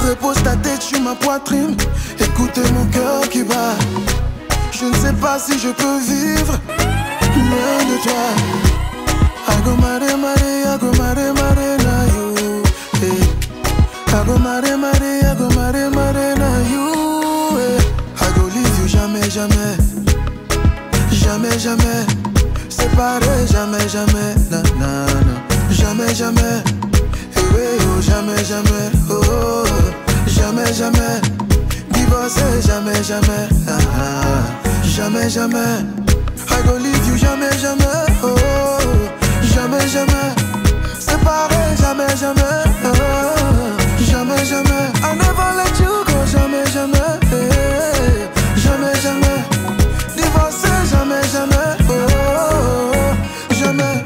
Repose 0.07 0.41
ta 0.43 0.55
tête 0.57 0.82
sur 0.82 0.99
ma 1.01 1.16
poitrine, 1.16 1.76
écoute 2.20 2.59
mon 2.74 2.86
cœur 2.88 3.22
qui 3.30 3.43
bat. 3.43 3.76
Je 4.72 4.86
ne 4.86 4.93
sais 4.95 5.13
pas 5.13 5.39
si 5.39 5.57
je 5.57 5.70
peux 5.70 5.99
vivre 5.99 6.59
I 9.48 9.62
go 9.64 9.76
mare 9.78 10.16
mare, 10.18 10.68
I 10.68 10.78
go 10.80 10.92
mare 10.94 11.34
mare 11.34 11.78
na 11.84 11.96
you. 12.14 12.64
Hey. 13.00 13.20
I 14.08 14.24
go 14.26 14.38
mare 14.38 14.78
mare, 14.78 15.20
I 15.26 15.36
go 15.38 15.50
mare 15.50 15.90
mare 15.90 16.36
na 16.36 16.50
you. 16.72 16.86
Hey. 17.58 17.80
I 18.22 18.32
go 18.36 18.44
leave 18.46 18.80
you 18.80 18.88
jamais, 18.88 19.30
jamais, 19.30 19.78
jamais, 21.12 21.60
jamais. 21.60 22.06
Séparé, 22.70 23.48
jamais, 23.52 23.88
jamais, 23.90 24.36
na 24.50 24.62
na 24.80 25.06
na. 25.06 25.36
Jamais, 25.72 26.14
jamais. 26.16 26.64
Eh 27.36 27.54
ouais, 27.54 27.78
oh, 27.82 28.02
jamais, 28.02 28.44
jamais. 28.46 28.92
Oh, 29.10 29.22
oh, 29.24 29.66
oh. 29.68 30.30
jamais, 30.30 30.74
jamais. 30.74 31.20
Divorcé, 31.92 32.62
jamais, 32.66 33.04
jamais. 33.04 33.48
Ah, 33.68 33.78
ah. 34.00 34.84
Jamais, 34.84 35.30
jamais. 35.30 36.05
Jamais, 37.18 37.58
jamais. 37.60 37.86
Oh, 38.24 38.36
oh, 38.38 38.78
oh. 38.82 39.45
jamais, 39.53 39.88
jamais. 39.88 40.30
Séparé, 40.99 41.76
jamais, 41.82 42.16
jamais. 42.18 42.41
Ah. 42.84 42.93
jamais, 43.99 44.45
jamais. 44.45 44.91
I 45.03 45.16
never 45.16 45.49
let 45.58 45.80
you 45.80 46.03
go, 46.06 46.26
jamais, 46.26 46.66
jamais. 46.74 47.20
Eh, 47.34 48.28
Jamais, 48.58 48.95
jamais. 49.01 49.39
Divorcé, 50.16 50.70
jamais, 50.91 51.24
jamais. 51.32 51.78
Oh, 51.89 52.08
oh, 52.10 52.93
oh. 52.95 53.53
jamais. 53.53 54.03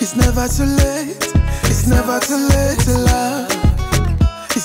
It's 0.00 0.16
never 0.16 0.48
too 0.48 0.64
late. 0.64 1.34
It's 1.64 1.86
never 1.86 2.18
too 2.20 2.36
late 2.36 2.78
to 2.84 2.98
love. 2.98 3.48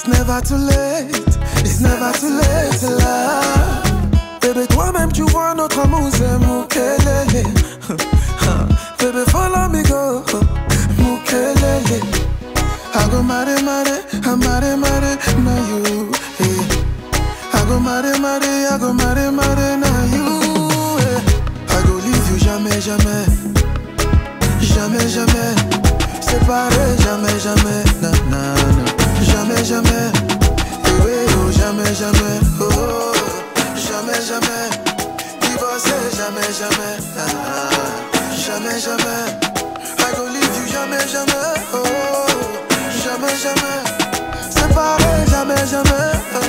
never 0.08 0.41
too 0.41 0.56
late. 0.56 1.38
It's 1.64 1.80
never 1.80 2.12
too 2.20 2.30
late 2.30 2.80
to 2.80 2.89
love. 2.89 3.93
Vois 5.22 5.53
notre 5.55 5.82
c'est 6.11 6.38
Mukelele. 6.39 7.43
Bébé, 8.99 9.24
follow 9.30 9.68
me, 9.70 9.82
go. 9.84 10.24
Mukelele. 10.97 11.99
I 12.95 13.09
go 13.09 13.22
mare, 13.24 13.61
mare, 13.64 14.03
I 14.14 14.36
mare, 14.36 14.78
mare, 14.78 15.18
now 15.43 15.68
you. 15.68 16.11
eh. 16.39 17.53
I 17.53 17.66
go 17.68 17.80
mare, 17.80 18.18
mare, 18.20 18.68
I 18.70 18.78
go 18.80 18.93
mare, 18.93 19.32
mare, 19.32 19.78
now 19.78 20.03
you. 20.14 20.26
eh. 20.99 21.22
I 21.70 21.84
go 21.86 21.93
leave 21.95 22.30
you 22.32 22.38
jamais, 22.39 22.80
jamais. 22.82 23.26
Jamais, 24.61 25.07
jamais. 25.09 25.55
Séparé, 26.22 26.97
jamais, 27.03 27.39
jamais. 27.39 27.84
Na, 28.01 28.11
na, 28.30 28.53
na. 28.53 28.86
Jamais, 29.24 29.64
jamais. 29.64 30.11
Eh 30.86 31.34
oh, 31.38 31.51
jamais, 31.51 31.93
jamais. 31.95 32.39
Oh, 32.59 32.70
oh. 32.72 33.14
jamais, 33.76 34.22
jamais. 34.28 34.83
Divorcé, 35.54 35.93
jamais, 36.18 36.51
jamais. 36.51 36.97
Ah, 37.16 37.22
ah. 37.45 38.36
jamais, 38.36 38.80
jamais. 38.80 39.24
I 39.99 40.16
go 40.16 40.26
leave 40.26 40.56
you 40.58 40.66
jamais, 40.68 41.08
jamais. 41.08 41.54
Oh, 41.72 42.26
jamais, 43.04 43.36
jamais. 43.38 43.80
Séparé, 44.49 45.14
jamais, 45.30 45.68
jamais. 45.68 46.12
Oh. 46.34 46.41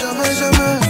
jamais, 0.00 0.34
jamais. 0.34 0.81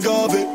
Gavés. 0.00 0.46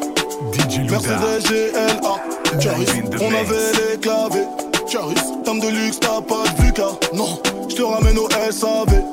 Mercedes 0.90 1.44
GLA. 1.50 2.60
Charis, 2.60 2.86
on 3.20 3.28
avait 3.28 3.72
les 3.74 4.00
clavés. 4.00 4.48
Charis, 4.88 5.16
dame 5.46 5.60
de 5.60 5.68
luxe, 5.68 6.00
t'as 6.00 6.22
pas 6.22 6.44
de 6.50 6.64
Vuka. 6.64 6.88
Non, 7.14 7.40
je 7.70 7.76
te 7.76 7.82
ramène 7.82 8.18
au 8.18 8.30
SAV. 8.30 9.04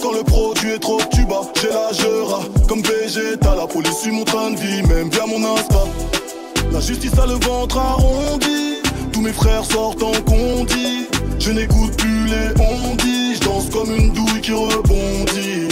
Quand 0.00 0.12
le 0.12 0.22
produit 0.24 0.70
est 0.72 0.78
trop 0.78 1.00
tuba, 1.12 1.42
j'ai 1.60 1.68
la 1.68 1.92
jera. 1.92 2.40
Comme 2.68 2.82
végétal, 2.82 3.58
la 3.58 3.66
police 3.66 3.98
suit 4.00 4.10
mon 4.10 4.24
train 4.24 4.50
de 4.50 4.56
vie, 4.56 4.82
même 4.82 5.08
via 5.10 5.26
mon 5.26 5.44
Insta. 5.54 5.84
La 6.72 6.80
justice 6.80 7.18
a 7.18 7.26
le 7.26 7.34
ventre 7.34 7.78
arrondi. 7.78 8.78
Tous 9.12 9.20
mes 9.20 9.32
frères 9.32 9.64
sortent 9.64 10.02
en 10.02 10.12
condi. 10.22 11.06
Je 11.38 11.50
n'écoute 11.50 11.96
plus 11.96 12.26
les 12.26 12.48
ondits. 12.60 13.36
Je 13.36 13.40
danse 13.40 13.68
comme 13.70 13.94
une 13.94 14.12
douille 14.12 14.40
qui 14.40 14.52
rebondit. 14.52 15.71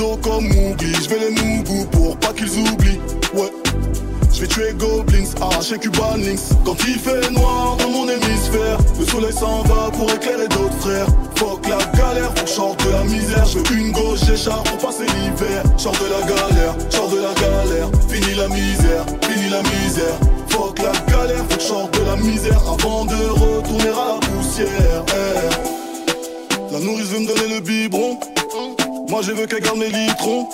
Comme 0.00 0.48
Mougli, 0.48 0.94
je 0.94 1.10
vais 1.10 1.18
les 1.18 1.30
mougou 1.42 1.84
pour 1.92 2.16
pas 2.16 2.32
qu'ils 2.32 2.58
oublient. 2.58 2.98
Ouais. 3.34 3.52
Je 4.32 4.40
vais 4.40 4.46
tuer 4.46 4.72
Goblins, 4.78 5.28
arracher 5.42 5.78
Cuban 5.78 6.16
Links 6.16 6.56
Quand 6.64 6.74
il 6.88 6.98
fait 6.98 7.30
noir 7.30 7.76
dans 7.76 7.90
mon 7.90 8.08
hémisphère 8.08 8.78
Le 8.98 9.04
soleil 9.04 9.32
s'en 9.34 9.60
va 9.64 9.90
pour 9.90 10.10
éclairer 10.10 10.48
d'autres 10.48 10.78
frères. 10.80 11.06
Fuck 11.36 11.68
la 11.68 11.76
galère, 11.98 12.32
je 12.46 12.50
sorte 12.50 12.82
de 12.86 12.92
la 12.92 13.04
misère. 13.04 13.44
Je 13.44 13.58
veux 13.58 13.76
une 13.78 13.92
gauche 13.92 14.26
écharpe 14.32 14.66
pour 14.70 14.78
passer 14.78 15.04
l'hiver. 15.04 15.62
Sors 15.76 15.92
de 15.92 16.06
la 16.06 16.26
galère, 16.26 16.74
sors 16.88 17.10
de 17.10 17.18
la 17.20 17.34
galère. 17.34 17.90
Fini 18.08 18.34
la 18.36 18.48
misère, 18.48 19.04
fini 19.28 19.50
la 19.50 19.62
misère. 19.62 20.18
Fuck 20.48 20.78
la 20.78 21.12
galère, 21.12 21.44
je 21.50 21.62
sorte 21.62 22.00
de 22.00 22.06
la 22.06 22.16
misère 22.16 22.58
Avant 22.66 23.04
de 23.04 23.16
retourner 23.16 23.90
à 23.90 24.14
la 24.14 24.26
poussière. 24.26 25.04
Eh. 25.08 26.72
La 26.72 26.80
nourrice 26.80 27.08
veut 27.08 27.18
me 27.18 27.26
donner 27.26 27.54
le 27.54 27.60
biberon 27.60 28.18
Moi 29.10 29.22
je 29.22 29.32
veux 29.32 29.46
qu'elle 29.46 29.60
garde 29.60 29.78
mes 29.78 29.88
litrons 29.88 30.48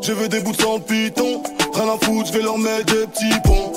Je 0.00 0.12
veux 0.12 0.28
des 0.28 0.40
bouts 0.40 0.52
de 0.52 0.60
sang 0.62 0.78
de 0.78 0.84
python 0.84 1.42
Rien 1.74 1.92
à 1.92 2.04
foutre, 2.04 2.28
je 2.28 2.32
vais 2.32 2.42
leur 2.42 2.56
mettre 2.56 2.86
des 2.86 3.06
petits 3.06 3.40
ponts. 3.44 3.72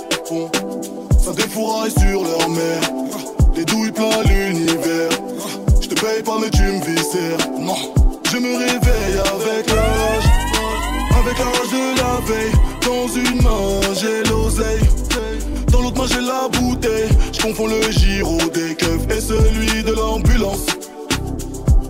Ça 1.22 1.34
défouraille 1.34 1.92
sur 1.92 2.24
leur 2.24 2.50
mère. 2.50 2.82
Les 3.56 3.66
douilles 3.66 3.92
plein 3.92 4.24
l'univers. 4.24 5.10
Je 5.82 5.88
te 5.90 5.96
paye 5.96 6.24
pas, 6.24 6.38
mais 6.40 6.50
tu 6.50 6.62
me 6.62 6.82
viscères. 6.86 7.38
Non, 7.60 7.76
je 8.32 8.38
me 8.38 8.58
réveille 8.58 9.20
avec 9.20 9.68
l'âge. 9.68 10.24
Avec 11.20 11.38
l'âge 11.40 11.70
de 11.74 11.98
la 11.98 12.22
veille. 12.26 12.52
Dans 12.86 13.08
une 13.14 13.42
main, 13.42 13.82
j'ai 14.00 14.24
l'oseille. 14.30 14.80
Dans 15.74 15.82
l'autre 15.82 15.98
main, 15.98 16.08
j'ai 16.08 16.22
la 16.22 16.48
bouteille. 16.48 17.10
Je 17.34 17.42
confonds 17.42 17.68
le 17.68 17.82
giro 17.92 18.38
des 18.54 18.76
keufs 18.76 19.10
et 19.10 19.20
celui 19.20 19.84
de 19.84 19.92
l'ambulance. 19.92 20.79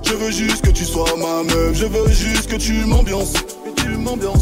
Je 0.09 0.15
veux 0.15 0.31
juste 0.31 0.65
que 0.65 0.71
tu 0.71 0.85
sois 0.85 1.15
ma 1.17 1.43
meuf. 1.43 1.73
Je 1.75 1.85
veux 1.85 2.09
juste 2.09 2.49
que 2.49 2.55
tu 2.55 2.83
m'ambiances. 2.85 3.33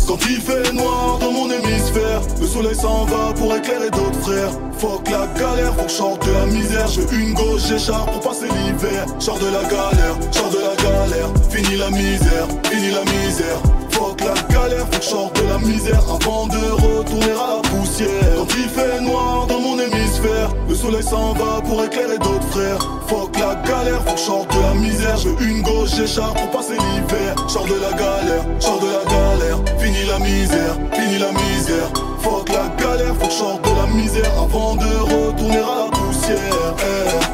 Quand 0.08 0.18
il 0.30 0.40
fait 0.40 0.72
noir 0.72 1.18
dans 1.20 1.32
mon 1.32 1.50
hémisphère 1.50 2.22
Le 2.40 2.48
soleil 2.48 2.76
s'en 2.76 3.06
va 3.06 3.34
pour 3.34 3.54
éclairer 3.54 3.90
d'autres 3.90 4.20
frères. 4.22 4.52
Fuck 4.78 5.10
la 5.10 5.28
galère, 5.38 5.76
faut 5.76 5.84
que 5.84 5.92
sorte 5.92 6.26
de 6.26 6.32
la 6.32 6.46
misère. 6.46 6.88
Je 6.88 7.02
veux 7.02 7.20
une 7.20 7.34
gauche 7.34 7.70
écharpe 7.70 8.12
pour 8.12 8.22
passer 8.22 8.46
l'hiver. 8.46 9.06
Sors 9.20 9.40
de 9.40 9.48
la 9.48 9.64
galère, 9.64 10.18
sors 10.32 10.50
de 10.52 10.60
la 10.60 10.76
galère. 10.76 11.34
Fini 11.50 11.76
la 11.76 11.90
misère, 11.90 12.48
fini 12.70 12.92
la 12.92 13.02
misère 13.02 13.62
Fuck 13.98 14.22
la 14.22 14.54
galère, 14.54 14.86
faut 14.92 15.00
que 15.00 15.04
sorte 15.04 15.42
de 15.42 15.48
la 15.50 15.58
misère 15.58 16.00
Avant 16.08 16.46
de 16.46 16.58
retourner 16.58 17.32
à 17.32 17.56
la 17.56 17.70
poussière. 17.70 18.36
Quand 18.38 18.48
il 18.56 18.70
fait 18.70 19.02
noir 19.02 19.48
dans 19.48 19.60
mon 19.60 19.80
hémisphère 19.80 20.54
Le 20.70 20.76
soleil 20.76 21.02
s'en 21.02 21.34
va 21.34 21.62
pour 21.62 21.84
éclairer 21.84 22.20
d'autres 22.20 22.48
frères. 22.52 22.78
Fuck 23.08 23.40
la 23.40 23.56
galère, 23.68 24.04
faut 24.06 24.14
que 24.14 24.20
sorte 24.20 24.56
de 24.56 24.62
la 24.62 24.74
misère. 24.76 25.18
Je 25.18 25.30
veux 25.30 25.50
une 25.50 25.64
gauche 25.64 25.98
écharpe 25.98 26.40
pour 26.40 26.52
passer 26.52 26.74
l'hiver. 26.74 27.36
Sors 27.48 27.66
de 27.66 27.74
la 27.82 27.92
galère, 27.94 28.46
sors 28.60 28.80
de 28.80 28.86
la 28.86 29.04
galère. 29.12 29.58
Fini 29.80 30.06
la 30.06 30.20
misère, 30.20 30.78
fini 30.94 31.18
la 31.18 31.32
misère. 31.32 31.90
Fuck 32.22 32.50
la 32.50 32.68
galère, 32.78 33.16
faut 33.20 33.28
que 33.28 33.34
sorte 33.34 33.64
de 33.64 33.76
la 33.76 33.88
misère 33.88 34.32
Avant 34.40 34.76
de 34.76 34.86
retourner 34.86 35.58
à 35.58 35.86
la 35.86 35.98
poussière. 35.98 36.76
Eh. 36.80 37.27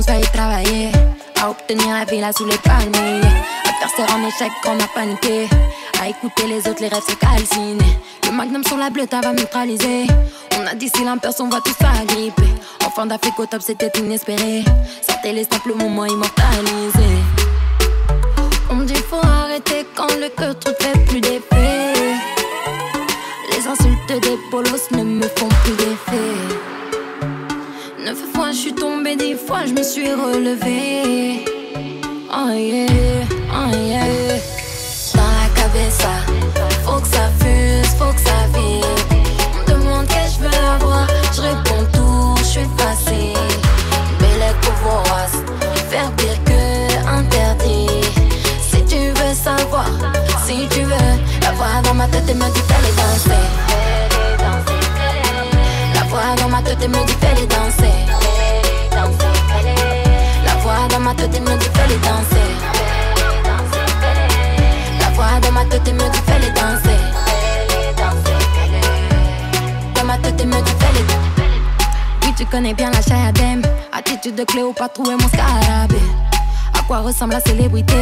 On 0.00 0.02
se 0.02 0.10
voyait 0.10 0.26
travailler. 0.32 0.88
À 1.40 1.50
obtenir 1.50 1.88
la 1.94 2.04
villa 2.04 2.32
sous 2.32 2.46
les 2.46 2.56
palmiers. 2.58 3.20
Adversaire 3.64 4.16
en 4.16 4.26
échec, 4.26 4.50
on 4.66 4.78
a 4.78 4.86
paniqué. 4.94 5.48
À 6.00 6.08
écouter 6.08 6.46
les 6.46 6.68
autres, 6.68 6.80
les 6.80 6.88
rêves 6.88 7.02
se 7.06 7.14
calcinés. 7.14 7.98
Le 8.24 8.32
magnum 8.32 8.64
sur 8.64 8.78
la 8.78 8.88
bleue, 8.90 9.06
va 9.10 9.32
neutraliser. 9.32 10.06
On 10.58 10.66
a 10.66 10.74
d'ici 10.74 11.04
l'impers, 11.04 11.32
on 11.40 11.48
va 11.48 11.60
tous 11.60 11.74
s'agripper. 11.80 12.48
En 12.86 12.90
fin 12.90 13.06
d'Afrique 13.06 13.38
au 13.38 13.46
top, 13.46 13.60
c'était 13.62 13.90
inespéré. 13.98 14.64
Sortez 15.06 15.32
les 15.32 15.44
simples 15.44 15.74
moments 15.74 16.06
immortalisés. 16.06 17.18
On 18.70 18.76
me 18.76 18.84
dit 18.84 18.94
faut 18.94 19.20
arrêter 19.22 19.86
quand 19.94 20.08
le 20.18 20.28
cœur 20.30 20.58
trop 20.58 20.72
fait 20.80 20.98
plus 21.06 21.20
d'effet. 21.20 21.92
Les 23.50 23.66
insultes 23.66 24.22
des 24.22 24.38
polos 24.50 24.90
ne 24.92 25.02
me 25.02 25.28
font 25.28 25.48
plus 25.62 25.72
d'effet. 25.72 26.79
Neuf 28.04 28.18
fois 28.34 28.50
je 28.50 28.56
suis 28.56 28.72
tombée, 28.72 29.14
dix 29.14 29.34
fois 29.34 29.66
je 29.66 29.72
me 29.72 29.82
suis 29.82 30.08
relevée. 30.08 31.44
Oh 32.32 32.50
yeah, 32.50 32.86
oh 33.52 33.76
yeah. 33.76 34.38
Dans 35.14 35.20
la 35.20 35.48
cabeza, 35.54 36.08
faut 36.84 37.00
que 37.00 37.08
ça 37.08 37.28
fuse, 37.40 37.88
faut 37.98 38.12
que 38.12 38.20
ça 38.20 38.46
vibre. 38.54 38.86
On 39.54 39.70
demande 39.70 40.06
qu'est-ce 40.06 40.38
que 40.38 40.44
je 40.44 40.48
veux 40.48 40.66
avoir, 40.66 41.06
je 41.34 41.42
réponds 41.42 41.86
tout, 41.92 42.34
je 42.38 42.44
suis 42.44 42.68
facile. 42.78 43.36
Belle 44.18 44.54
vorace, 44.82 45.36
faire 45.90 46.10
pire 46.12 46.42
que 46.44 47.08
interdit. 47.08 47.90
Si 48.62 48.82
tu 48.86 49.10
veux 49.10 49.34
savoir, 49.34 49.90
si 50.46 50.66
tu 50.70 50.84
veux, 50.84 51.12
la 51.42 51.52
voix 51.52 51.82
dans 51.84 51.94
ma 51.94 52.06
tête 52.08 52.28
et 52.30 52.34
me 52.34 52.46
dit 52.54 52.62
fais-les 52.66 52.96
danser. 52.96 53.69
La 56.20 56.26
voix 56.26 56.36
dans 56.36 56.48
ma 56.50 56.60
tête 56.60 56.86
me 56.86 57.06
dit 57.06 57.14
fais-les 57.14 57.46
danser. 57.46 57.94
La 60.44 60.54
voix 60.56 60.86
dans 60.90 61.00
ma 61.00 61.14
tête 61.14 61.40
me 61.40 61.56
dit 61.56 61.70
fais-les 61.72 61.96
danser. 61.96 62.46
La 65.00 65.08
voix 65.14 65.40
dans 65.40 65.52
ma 65.52 65.64
tête 65.64 65.94
me 65.94 66.10
dit 66.10 66.20
fais-les 66.26 66.50
danser. 66.50 67.00
Dans 69.94 70.04
ma 70.04 70.18
tête 70.18 70.44
me 70.44 70.60
dit 70.60 70.72
fais-les 70.78 71.04
danser. 71.04 71.50
Oui 72.22 72.34
tu 72.36 72.44
connais 72.44 72.74
bien 72.74 72.90
la 72.90 73.00
chayadem 73.00 73.62
Attitude 73.90 74.34
de 74.34 74.44
Cléopâtre 74.44 75.00
et 75.00 75.16
mon 75.16 75.28
scarabée. 75.28 75.96
À 76.78 76.82
quoi 76.86 76.98
ressemble 76.98 77.32
la 77.32 77.40
célébrité? 77.40 77.96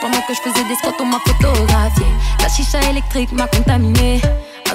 Pendant 0.00 0.20
que 0.28 0.32
je 0.32 0.40
faisais 0.48 0.64
des 0.68 0.76
squats 0.76 0.92
on 1.00 1.06
m'a 1.06 1.18
photographié 1.26 2.06
La 2.40 2.48
chicha 2.48 2.80
électrique 2.88 3.32
m'a 3.32 3.48
contaminé. 3.48 4.20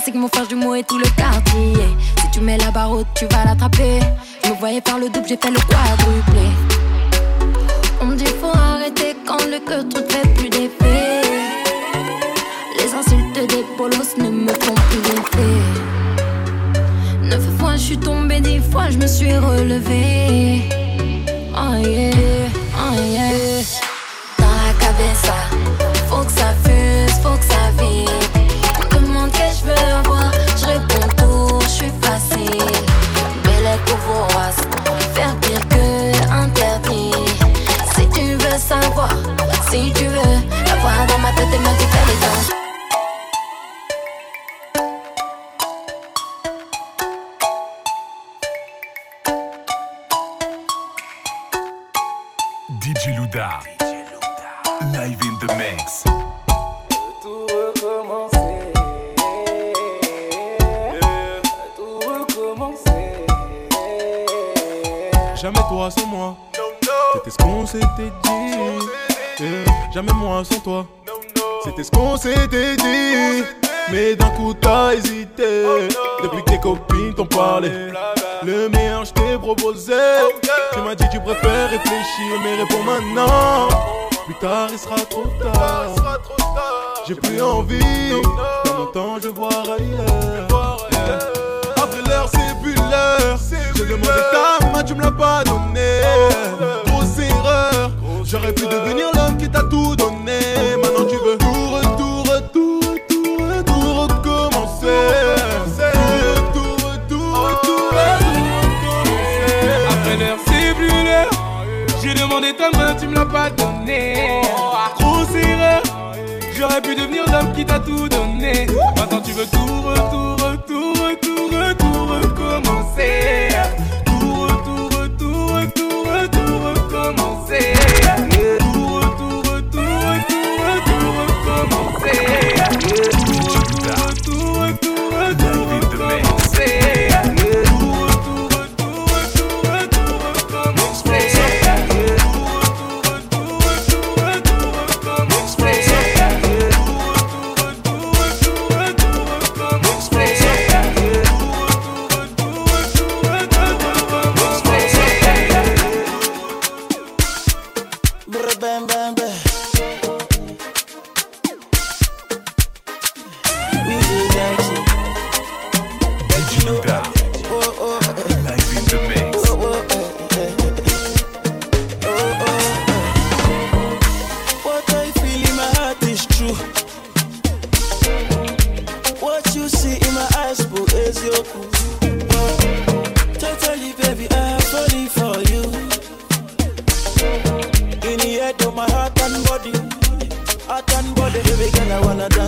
C'est 0.05 0.11
que 0.13 0.17
mon 0.17 0.29
frère 0.29 0.47
du 0.47 0.55
mot 0.55 0.75
et 0.75 0.83
tout 0.83 0.97
le 0.97 1.09
quartier. 1.17 1.73
Si 2.21 2.31
tu 2.31 2.39
mets 2.39 2.57
la 2.57 2.71
barre 2.71 2.91
haute, 2.91 3.07
tu 3.15 3.25
vas 3.25 3.43
l'attraper. 3.43 3.99
Je 4.43 4.49
me 4.49 4.55
voyais 4.55 4.79
par 4.79 4.97
le 4.97 5.09
double, 5.09 5.27
j'ai 5.27 5.35
fait 5.35 5.51
le 5.51 5.59
quadruplé. 5.59 6.47
On 8.01 8.13
dit 8.13 8.25
faut 8.39 8.57
arrêter 8.57 9.17
quand 9.27 9.43
le 9.45 9.59
cœur 9.59 9.83
te 9.89 9.99
fait 10.11 10.25
plus 10.35 10.49
d'effet. 10.49 11.21
Les 12.77 12.93
insultes 12.93 13.49
des 13.49 13.65
polos 13.75 14.15
ne 14.17 14.29
me 14.29 14.53
font 14.53 14.73
plus 14.89 15.01
d'effet. 15.01 15.59
Neuf 17.23 17.43
fois 17.59 17.73
je 17.73 17.81
suis 17.81 17.97
tombée, 17.97 18.39
dix 18.39 18.59
fois 18.71 18.89
je 18.89 18.97
me 18.97 19.07
suis 19.07 19.35
relevée. 19.37 20.61
Oh 21.53 21.57
ah, 21.57 21.77
yeah, 21.77 22.11
oh 22.77 22.93
yeah. 22.95 23.63
Dans 24.37 24.45
la 24.45 24.73
cabeza, 24.79 25.35
faut 26.07 26.23
que 26.23 26.31
ça 26.31 26.53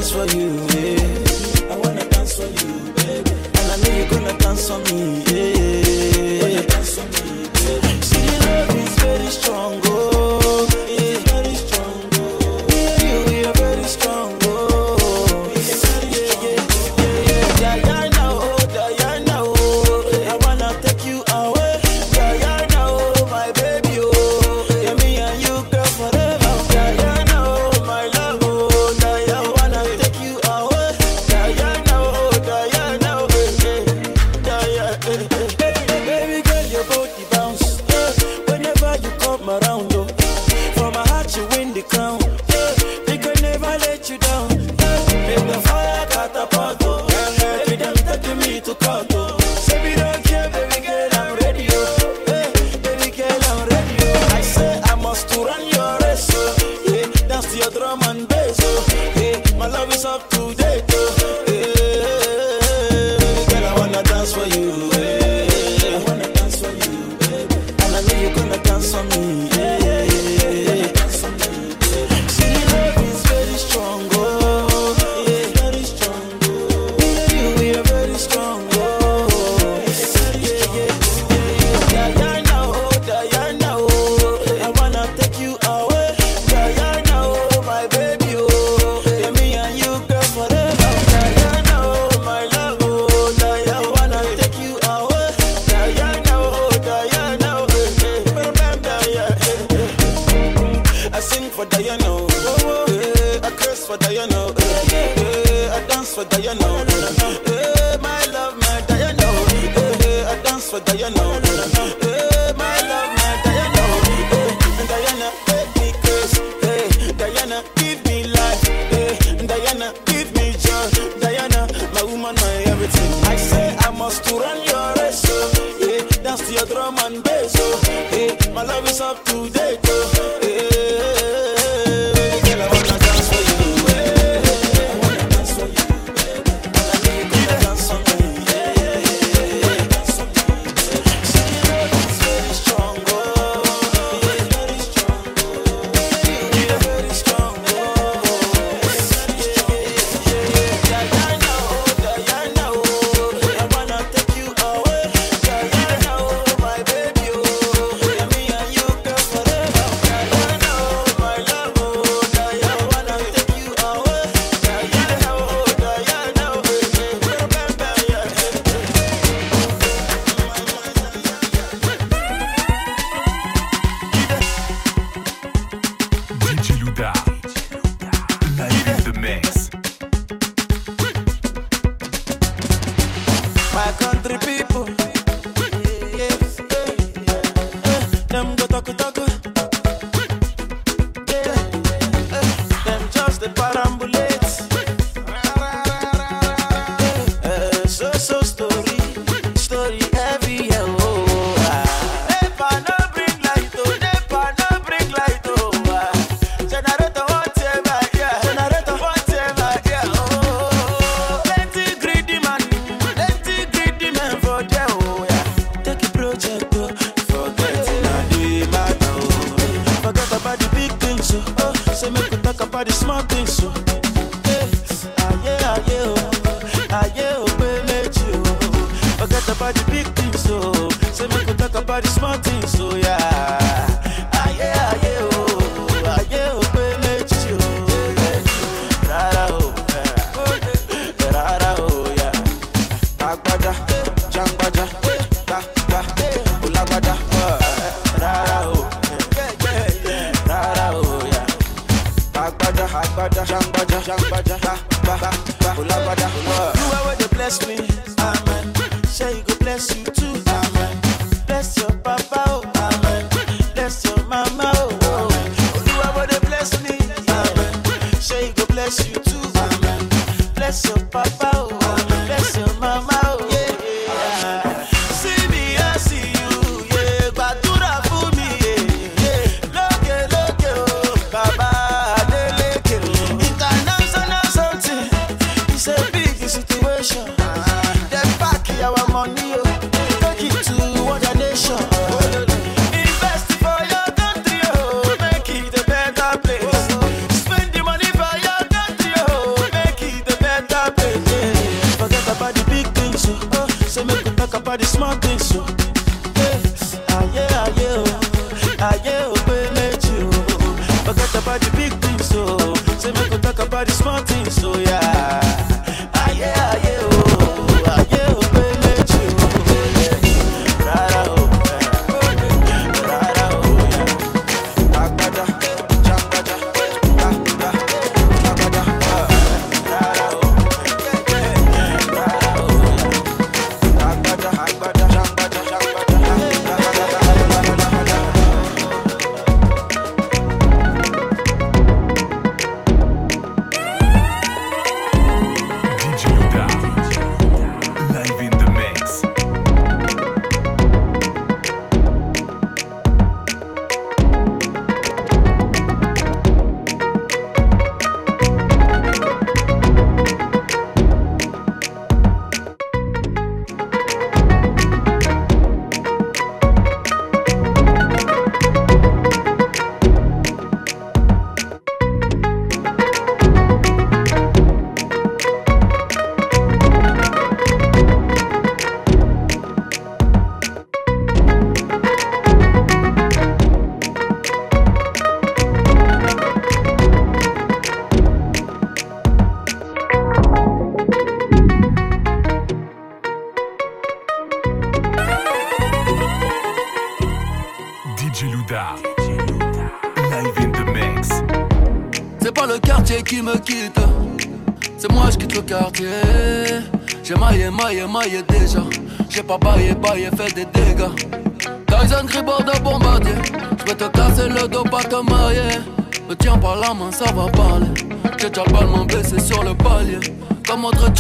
just 0.02 0.14
for 0.14 0.26
you. 0.36 0.71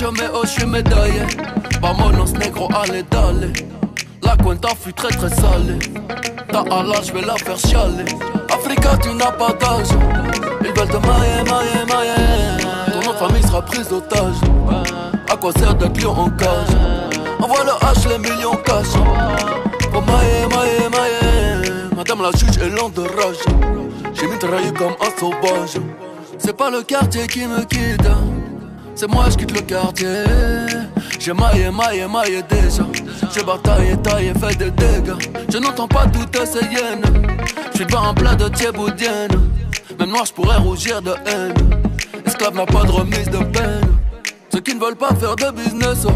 Autre 0.02 0.14
mais 0.18 0.30
oh, 0.34 0.42
j'suis 0.44 0.66
médaillé. 0.66 1.22
Vamonos 1.80 2.34
negro, 2.34 2.68
allez, 2.74 3.04
d'aller. 3.04 3.54
La 4.24 4.36
cuenta 4.36 4.70
fut 4.70 4.94
très 4.94 5.10
très 5.10 5.30
salée. 5.30 5.78
Ta 6.52 6.62
Allah, 6.72 7.02
j'vais 7.04 7.22
la 7.22 7.36
faire 7.36 7.58
chialer. 7.58 8.06
Africa, 8.52 8.98
tu 9.02 9.14
n'as 9.14 9.32
pas 9.32 9.50
d'âge. 9.54 9.90
Ils 10.62 10.74
veulent 10.74 10.88
te 10.88 10.98
mailler, 11.06 11.44
mailler, 11.46 11.86
mailler. 11.88 12.64
Ton 12.92 13.02
nom 13.02 13.14
de 13.14 13.18
famille 13.18 13.44
sera 13.44 13.62
prise 13.62 13.90
d'otage. 13.90 14.42
À 15.32 15.38
quoi 15.38 15.52
sert 15.54 15.76
d'être 15.76 16.02
lion 16.02 16.18
en 16.18 16.30
cage? 16.32 16.76
Envoie 17.40 17.64
le 17.64 17.72
H, 17.72 18.10
les 18.10 18.18
millions 18.18 18.56
cash. 18.66 18.88
Oh 19.94 20.02
mailler, 20.02 20.48
mailler, 20.50 20.90
mailler. 20.90 21.72
Madame 21.96 22.24
la 22.24 22.32
juge 22.32 22.58
est 22.58 22.70
lente 22.70 22.96
de 22.96 23.02
rage. 23.02 23.38
J'ai 24.14 24.26
mitraillé 24.26 24.72
comme 24.74 24.96
un 25.00 25.20
sauvage. 25.20 25.80
C'est 26.40 26.58
pas 26.58 26.72
le 26.72 26.82
quartier 26.82 27.28
qui 27.28 27.46
me 27.46 27.64
quitte. 27.66 28.08
C'est 29.02 29.10
moi, 29.12 29.26
je 29.32 29.36
quitte 29.36 29.56
le 29.56 29.62
quartier. 29.62 30.26
J'ai 31.20 31.34
maillé, 31.34 31.72
maillé, 31.72 32.06
maillé 32.06 32.44
déjà. 32.48 32.84
J'ai 33.34 33.44
bataillé, 33.44 33.98
taillé, 33.98 34.32
fait 34.36 34.56
des 34.56 34.70
dégâts. 34.70 35.18
Je 35.52 35.58
n'entends 35.58 35.88
pas 35.88 36.06
toutes 36.06 36.46
ces 36.46 36.64
hyènes. 36.66 37.02
J'suis 37.74 37.88
pas 37.88 37.98
en 37.98 38.14
plat 38.14 38.36
de 38.36 38.48
thieboudienne. 38.50 39.32
Même 39.98 40.10
noir, 40.12 40.24
j'pourrais 40.28 40.58
rougir 40.58 41.02
de 41.02 41.16
haine. 41.26 41.52
Esclave 42.28 42.56
n'a 42.56 42.68
pas 42.68 42.84
de 42.84 42.92
remise 42.92 43.28
de 43.28 43.40
peine. 43.40 43.82
Ceux 44.54 44.60
qui 44.60 44.76
ne 44.76 44.80
veulent 44.80 44.96
pas 44.96 45.16
faire 45.16 45.36
de 45.36 45.50
business, 45.50 46.06
oh. 46.06 46.12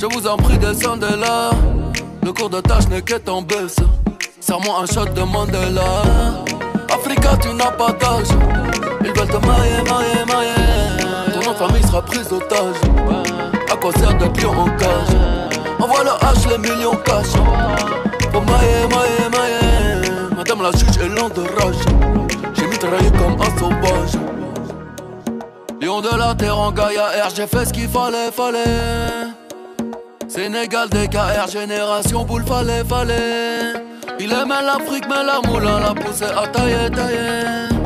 je 0.00 0.06
vous 0.06 0.26
en 0.26 0.36
prie, 0.38 0.58
descendez 0.58 1.14
là. 1.20 1.50
Le 2.24 2.32
cours 2.32 2.50
de 2.50 2.60
tâche 2.60 2.88
n'est 2.88 3.02
qu'être 3.02 3.28
en 3.28 3.42
baisse. 3.42 3.76
Serre-moi 4.40 4.82
un 4.82 4.86
shot 4.86 5.12
de 5.14 5.22
Mandela. 5.22 6.02
Africa, 6.92 7.36
tu 7.40 7.54
n'as 7.54 7.70
pas 7.70 7.92
d'âge. 7.92 8.26
Ils 9.02 9.12
veulent 9.12 9.28
te 9.28 9.46
mailler, 9.46 9.84
mailler, 9.88 10.24
mailler. 10.26 10.97
Famille 11.58 11.82
sera 11.82 12.00
prise 12.02 12.28
d'otage. 12.28 12.76
À 13.68 13.74
quoi 13.74 13.92
sert 13.94 14.14
d'être 14.14 14.40
lion 14.40 14.52
en 14.56 14.70
cage? 14.76 15.16
Envoie 15.80 16.04
le 16.04 16.10
H, 16.10 16.48
les 16.48 16.58
millions 16.58 16.94
cash. 17.04 17.32
Pour 18.30 18.42
mailler, 18.42 18.86
mailler, 18.88 19.28
mailler. 19.32 20.10
Madame 20.36 20.62
la 20.62 20.70
juge 20.70 20.96
est 21.02 21.08
lente 21.08 21.34
de 21.34 21.40
rage. 21.40 21.74
J'ai 22.54 22.66
mitraillé 22.68 23.10
comme 23.10 23.36
un 23.40 23.58
sauvage. 23.58 24.12
Lion 25.80 26.00
de 26.00 26.16
la 26.16 26.32
terre 26.36 26.56
en 26.56 26.70
Gaïa 26.70 27.06
R, 27.26 27.30
j'ai 27.34 27.48
fait 27.48 27.64
ce 27.64 27.72
qu'il 27.72 27.88
fallait, 27.88 28.30
fallait. 28.30 29.32
Sénégal, 30.28 30.88
DKR, 30.90 31.48
génération 31.50 32.22
boule, 32.24 32.44
fallait, 32.46 32.84
fallait. 32.84 33.72
Il 34.20 34.32
aimait 34.32 34.62
l'Afrique, 34.64 35.06
mais 35.08 35.24
la 35.24 35.40
moulin 35.44 35.80
l'a 35.80 35.92
poussé 35.92 36.24
à 36.24 36.46
tailler, 36.46 36.88
tailler. 36.94 37.77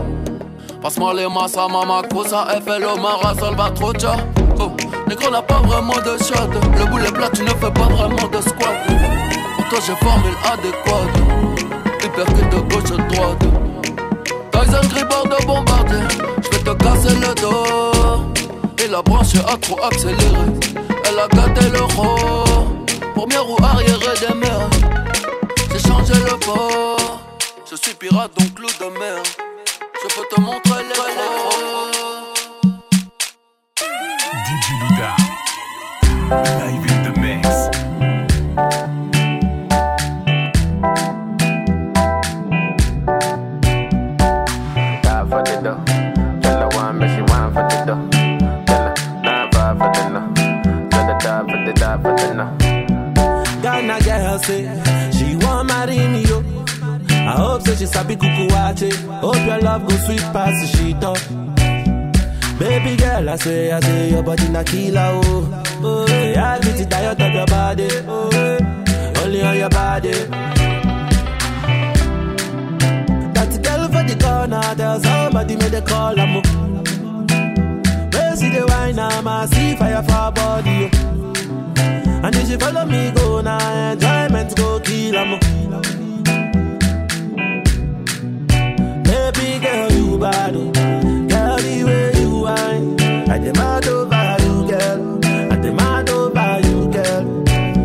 Passe-moi 0.83 1.15
les 1.15 1.29
massas, 1.29 1.69
mama, 1.69 2.03
cosa, 2.13 2.45
FLO, 2.67 2.97
Mara, 2.97 3.33
Salvatrocha. 3.39 4.17
Oh, 4.59 4.73
négro 5.07 5.31
n'a 5.31 5.41
pas 5.41 5.61
vraiment 5.61 5.95
de 5.95 6.19
shot. 6.19 6.51
Le 6.77 6.85
boulet 6.87 7.13
plat, 7.13 7.31
tu 7.33 7.43
ne 7.43 7.51
fais 7.51 7.71
pas 7.71 7.87
vraiment 7.87 8.27
de 8.27 8.41
squat. 8.41 8.75
Pour 9.55 9.69
toi, 9.69 9.79
j'ai 9.87 9.95
formule 9.95 10.35
adéquate. 10.45 12.03
Hyper 12.03 12.25
que 12.25 12.57
de 12.57 12.61
gauche 12.69 12.91
à 12.91 13.15
droite. 13.15 13.45
Tyson 14.51 14.89
Gribord 14.89 15.29
de 15.29 15.47
bombardier. 15.47 15.99
J'vais 16.43 16.59
te 16.59 16.73
casser 16.83 17.15
le 17.15 17.33
dos. 17.41 18.85
Et 18.85 18.89
la 18.89 19.03
branche 19.03 19.37
a 19.37 19.57
trop 19.59 19.79
accéléré. 19.85 20.19
Elle 21.05 21.19
a 21.21 21.29
gâté 21.29 21.71
le 21.71 21.83
roi. 21.95 22.17
Première 23.15 23.45
roue 23.45 23.63
arrière 23.63 23.99
des 23.99 24.35
mers. 24.35 24.69
J'ai 25.71 25.89
changé 25.89 26.15
le 26.15 26.37
port. 26.39 27.21
Je 27.71 27.77
suis 27.77 27.95
pirate 27.95 28.33
donc 28.37 28.59
loup 28.59 28.67
de 28.81 28.99
mer. 28.99 29.23
Je 30.03 30.09
peux 30.09 30.27
te 30.35 30.41
montrer 30.41 30.83
les 30.83 30.95
pros. 30.95 31.11
DJ 34.47 34.67
Louda. 34.81 35.11
Live 36.59 36.87
in 36.91 36.99
the 37.05 37.13
mix. 37.21 37.47
Die 45.03 45.25
for 45.31 45.43
the 45.45 45.55
dough. 45.63 45.81
Tell 46.41 46.59
her 46.59 46.69
one, 46.77 46.99
but 46.99 47.09
she 47.11 47.21
want 47.23 47.49
for 47.55 47.65
the 47.69 47.77
dough. 47.87 48.03
Tell 48.67 48.83
her 48.83 48.95
nine 49.23 49.49
five 49.53 49.79
for 49.79 49.91
the 49.95 50.03
no. 50.09 50.21
Tell 50.91 51.05
her 51.05 51.19
die 51.21 51.43
for 51.49 51.59
the 51.65 51.73
die 51.75 51.99
for 52.03 52.13
the 52.17 52.27
no. 52.35 52.47
Ghana 53.63 53.97
girl 54.01 54.39
say 54.41 54.63
hope 57.43 57.63
say 57.63 57.77
she 57.77 57.87
sabi 57.87 58.15
kuku 58.17 58.45
wache. 58.55 58.91
Hope 59.21 59.45
your 59.47 59.61
love 59.61 59.87
go 59.89 59.95
sweet 60.05 60.25
past 60.35 60.57
the 60.61 60.67
sheet 60.77 61.05
up. 61.05 61.19
Baby 62.59 62.97
girl, 62.97 63.29
I 63.31 63.37
say, 63.37 63.73
I 63.73 63.81
say 63.81 64.11
your 64.11 64.23
body 64.23 64.49
na 64.49 64.63
killer 64.63 65.21
oh. 65.25 65.65
Oh, 65.85 66.07
yeah, 66.09 66.53
I 66.55 66.59
get 66.61 66.81
it 66.81 66.91
tired 66.91 67.21
of 67.21 67.33
your 67.35 67.47
body. 67.47 67.89
Oh, 68.07 69.23
only 69.25 69.43
on 69.43 69.57
your 69.59 69.69
body. 69.71 70.13
That 73.35 73.51
girl 73.65 73.89
for 73.89 74.03
the 74.09 74.17
corner, 74.23 74.63
tell 74.77 75.01
somebody 75.01 75.57
make 75.57 75.71
the 75.73 75.83
call 75.83 76.19
am. 76.21 76.35
Where 78.13 78.37
see 78.37 78.51
the 78.51 78.65
wine, 78.69 78.99
I'm 78.99 79.27
a 79.27 79.49
see 79.49 79.75
fire 79.77 80.03
for 80.03 80.31
body. 80.31 80.91
Oh. 80.95 82.25
And 82.25 82.37
if 82.37 82.47
she 82.49 82.57
follow 82.57 82.85
me, 82.87 83.11
go 83.11 83.41
now, 83.41 83.91
enjoyment 83.93 84.55
go 84.57 84.79
kill 84.81 85.17
am. 85.17 85.41
Baby 85.41 86.32
girl, 89.63 89.93
you 89.93 90.19
bad, 90.19 90.57
oh. 90.57 90.71
girl, 90.73 91.57
the 91.57 91.85
way 91.87 92.13
you 92.21 92.31
whine. 92.43 93.01
I 93.31 93.39
demand 93.39 93.87
over 93.87 94.37
you, 94.45 94.55
girl. 94.71 95.21
I 95.53 95.57
demand 95.57 96.09
over 96.11 96.61
you, 96.67 96.79
girl. 96.91 97.25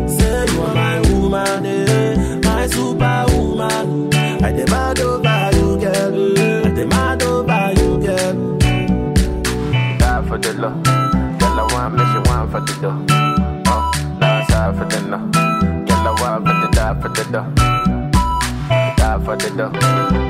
Say 0.08 0.46
you 0.52 0.60
are 0.62 0.74
my 0.74 1.00
woman, 1.10 1.66
eh, 1.66 2.40
my 2.42 2.66
superwoman. 2.66 4.12
I 4.44 4.52
demand 4.52 5.00
over 5.00 5.50
you, 5.56 5.78
girl. 5.78 6.66
I 6.66 6.70
demand 6.70 7.22
over 7.22 7.72
you, 7.78 7.90
girl. 8.06 8.58
Die 9.98 10.22
for 10.28 10.38
the 10.38 10.52
low. 10.54 10.74
Tell 11.38 11.56
her 11.60 11.66
one, 11.74 11.96
but 11.96 12.06
she 12.12 12.18
want 12.28 12.50
for 12.50 12.60
the 12.60 12.74
dough. 12.82 13.06
Oh, 13.68 13.92
side 14.48 14.76
for 14.76 14.84
the 14.84 15.00
no. 15.08 15.18
Tell 15.86 16.04
her 16.04 16.14
one, 16.22 16.44
but 16.44 16.56
the 16.60 16.68
die 16.76 17.00
for 17.00 17.08
the 17.08 17.24
dough. 17.32 17.48
Die 18.96 19.18
for 19.24 19.36
the 19.36 19.50
dough. 19.56 19.72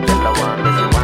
Tell 0.06 0.22
her 0.26 0.34
one, 0.42 0.58
but 0.62 0.72
she 0.78 0.84
want 0.94 0.97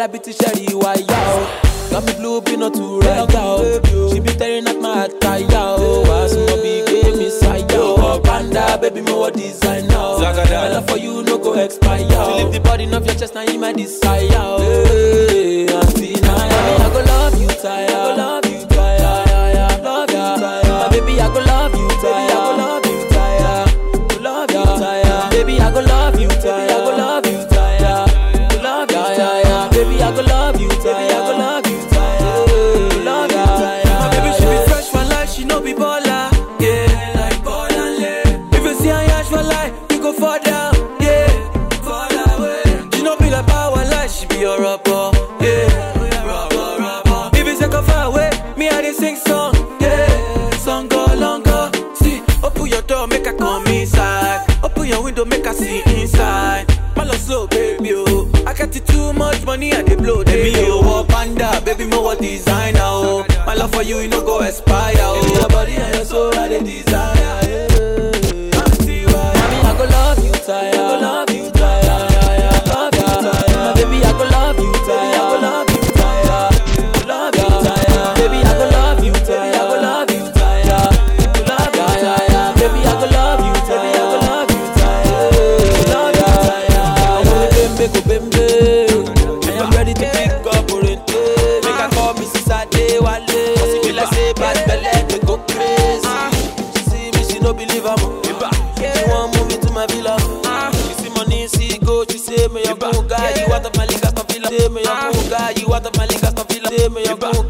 All 0.00 0.04
I 0.04 0.06
be 0.06 0.18
too 0.18 0.32
shy. 0.32 0.69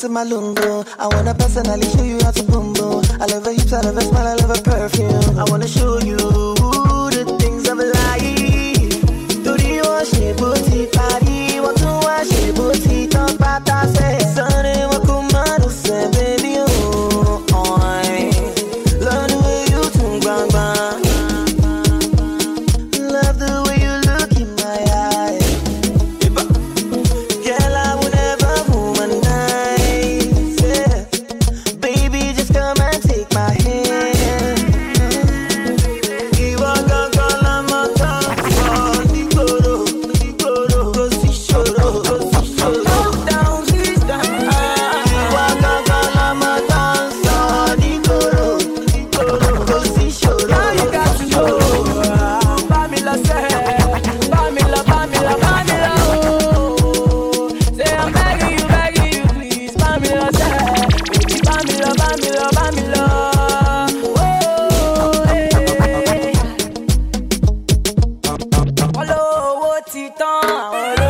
to 0.00 0.08
my 0.08 0.24
lungo. 0.24 0.82
I 0.98 1.06
wanna 1.08 1.34
personally 1.34 1.82
show 1.90 2.02
you 2.02 2.18
how 2.22 2.30
to 2.30 2.42
boom 2.44 2.72
boom. 2.72 3.04
I 3.20 3.26
love 3.26 3.44
her 3.44 3.52
hips, 3.52 3.72
I 3.72 3.80
love 3.82 3.96
her 3.96 4.00
smile, 4.00 4.28
I 4.28 4.34
love 4.36 4.56
her 4.56 4.62
perfume. 4.62 5.38
I 5.38 5.44
wanna 5.50 5.68
show 5.68 5.98
you. 6.00 6.49
ó 69.80 69.82
ti 69.90 70.10
tán. 70.18 71.09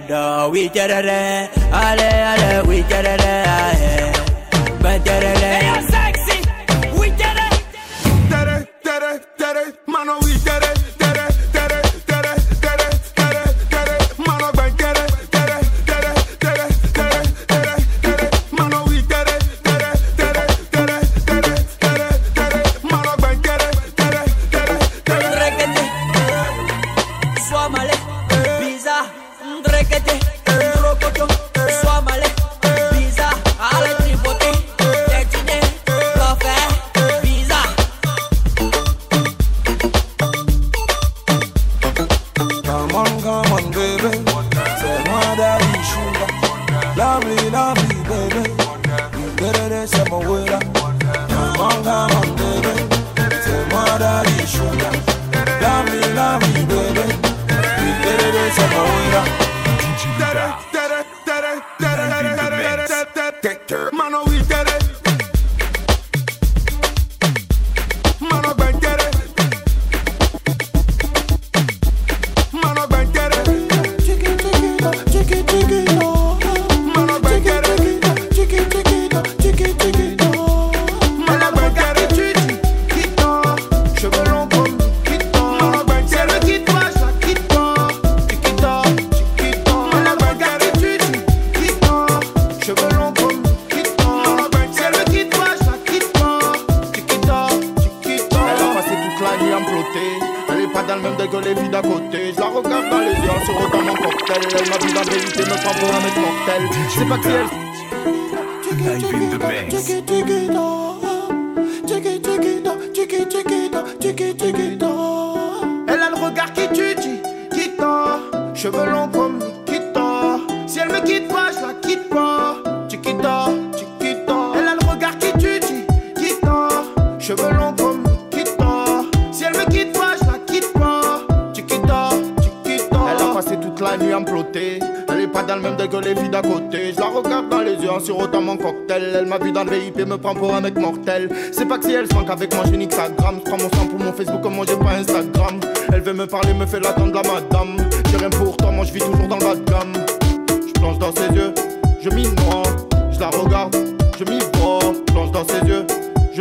dada 0.00 0.48
we 0.50 0.68
terere 0.70 1.50
ale 1.70 2.08
ale 2.32 2.62
we 2.66 2.82
terere 2.88 3.34
aye. 3.44 4.12
Ba 4.82 4.98
terere 5.04 5.52
hey, 5.60 5.82
sexy. 5.92 6.38
We 6.98 7.10
terere 7.20 7.58
terere 8.30 9.20
terere. 9.36 9.64
Mano 9.86 10.18
we 10.24 10.32
terere. 10.46 10.71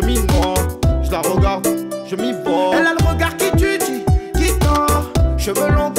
je 0.02 1.12
la 1.12 1.22
regarde, 1.22 1.68
je 2.08 2.16
m'y 2.16 2.32
vois. 2.44 2.76
Elle 2.78 2.88
a 2.88 2.94
le 2.94 3.08
regard 3.08 3.36
qui 3.38 3.52
tue, 3.52 3.78
qui 4.36 4.58
tord, 4.60 5.12
cheveux 5.38 5.70
longs 5.70 5.92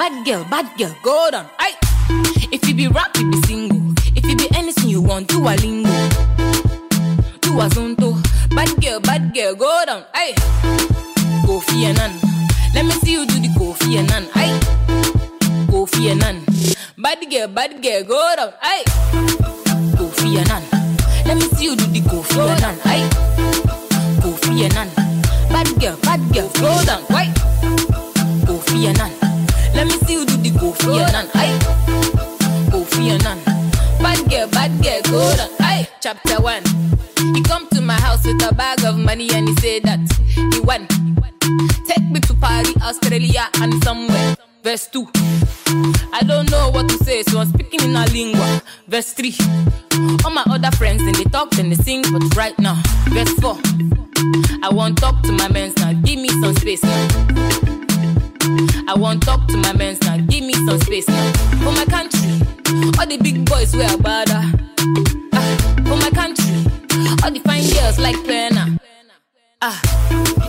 Bad 0.00 0.24
girl, 0.24 0.44
bad 0.48 0.66
girl, 0.78 0.94
go 1.02 1.28
down. 1.30 1.44
Aye. 1.58 1.76
If 2.50 2.66
you 2.66 2.74
be 2.74 2.88
rap, 2.88 3.14
you 3.18 3.30
be 3.30 3.36
single. 3.42 3.92
If 4.16 4.24
you 4.24 4.34
be 4.34 4.48
anything 4.56 4.88
you 4.88 5.02
want, 5.02 5.28
do 5.28 5.40
a 5.46 5.52
lingo. 5.60 5.90
Do 7.44 7.60
a 7.60 7.68
zonto. 7.68 8.16
Bad 8.56 8.80
girl, 8.80 9.00
bad 9.00 9.34
girl, 9.34 9.54
go 9.56 9.82
down. 9.84 10.04
Aye. 10.14 10.32
Kofi 11.44 11.84
Annan. 11.84 12.12
Let 12.74 12.86
me 12.86 12.92
see 13.04 13.12
you 13.12 13.26
do 13.26 13.34
the 13.40 13.48
Kofi 13.58 13.98
Annan. 13.98 14.24
Aye. 14.34 14.58
Kofi 15.68 16.10
Annan. 16.10 16.44
Bad 16.96 17.20
girl, 17.30 17.48
bad 17.48 17.82
girl, 17.82 18.02
go 18.04 18.34
down. 18.36 18.52
Aye. 18.62 18.84
Kofi 20.00 20.38
Annan. 20.40 20.62
Let 21.26 21.36
me 21.36 21.42
see 21.56 21.64
you 21.66 21.76
do 21.76 21.84
the 21.84 22.00
Kofi 22.08 22.38
Annan. 22.40 22.76
Aye. 22.86 23.06
Kofi 24.22 24.64
Annan. 24.64 24.88
Bad 25.52 25.68
girl, 25.78 25.96
bad 26.02 26.20
girl, 26.32 26.48
go 26.56 26.84
down. 26.86 27.02
Aye. 27.10 27.32
Kofi 28.48 28.86
Annan. 28.88 29.29
Let 29.80 29.88
me 29.88 29.96
see 30.06 30.12
you 30.12 30.26
do 30.26 30.36
the 30.36 30.50
go 30.60 30.72
for 30.72 30.92
nan. 30.92 31.26
Aye. 31.32 31.56
Nan. 33.24 33.38
Bad 34.02 34.28
girl, 34.28 34.46
bad 34.48 34.70
girl, 34.84 35.00
go 35.04 35.36
down. 35.36 35.48
Aye. 35.60 35.88
Chapter 36.02 36.38
one. 36.42 36.62
He 37.34 37.42
come 37.42 37.66
to 37.68 37.80
my 37.80 37.94
house 37.94 38.26
with 38.26 38.42
a 38.44 38.54
bag 38.54 38.84
of 38.84 38.98
money 38.98 39.30
and 39.32 39.48
he 39.48 39.54
say 39.56 39.80
that 39.80 40.00
he 40.52 40.60
won. 40.60 40.86
Take 41.86 42.04
me 42.10 42.20
to 42.20 42.34
Paris, 42.34 42.76
Australia, 42.82 43.48
and 43.62 43.82
somewhere. 43.82 44.36
Verse 44.62 44.86
2. 44.88 45.08
I 46.12 46.24
don't 46.26 46.50
know 46.50 46.70
what 46.72 46.86
to 46.90 47.02
say, 47.02 47.22
so 47.22 47.38
I'm 47.40 47.48
speaking 47.48 47.80
in 47.80 47.96
a 47.96 48.04
lingua. 48.08 48.60
Verse 48.86 49.14
3. 49.14 49.34
All 50.26 50.30
my 50.30 50.44
other 50.50 50.76
friends, 50.76 51.00
and 51.00 51.14
they 51.14 51.24
talk 51.24 51.58
and 51.58 51.72
they 51.72 51.82
sing, 51.82 52.02
but 52.12 52.36
right 52.36 52.58
now. 52.58 52.78
Verse 53.08 53.32
4. 53.40 53.56
I 54.62 54.68
want 54.70 54.98
talk 54.98 55.22
to 55.22 55.32
my 55.32 55.48
men 55.48 55.72
now, 55.78 55.94
give 55.94 56.20
me 56.20 56.28
some 56.28 56.54
space 56.56 56.82
now. 56.82 57.89
I 58.90 58.94
want 58.94 59.22
talk 59.22 59.46
to 59.46 59.56
my 59.56 59.72
men 59.74 59.96
now, 60.02 60.16
give 60.16 60.42
me 60.42 60.52
some 60.52 60.80
space 60.80 61.06
now. 61.06 61.32
For 61.62 61.70
my 61.70 61.84
country, 61.84 62.42
all 62.98 63.06
the 63.06 63.20
big 63.22 63.48
boys 63.48 63.72
wear 63.72 63.86
bada. 63.86 64.42
Ah, 65.32 65.74
for 65.86 65.94
my 65.94 66.10
country, 66.10 66.66
all 67.22 67.30
the 67.30 67.38
fine 67.46 67.62
girls 67.70 68.00
like 68.00 68.16
Pena. 68.26 68.80
Ah, 69.62 69.80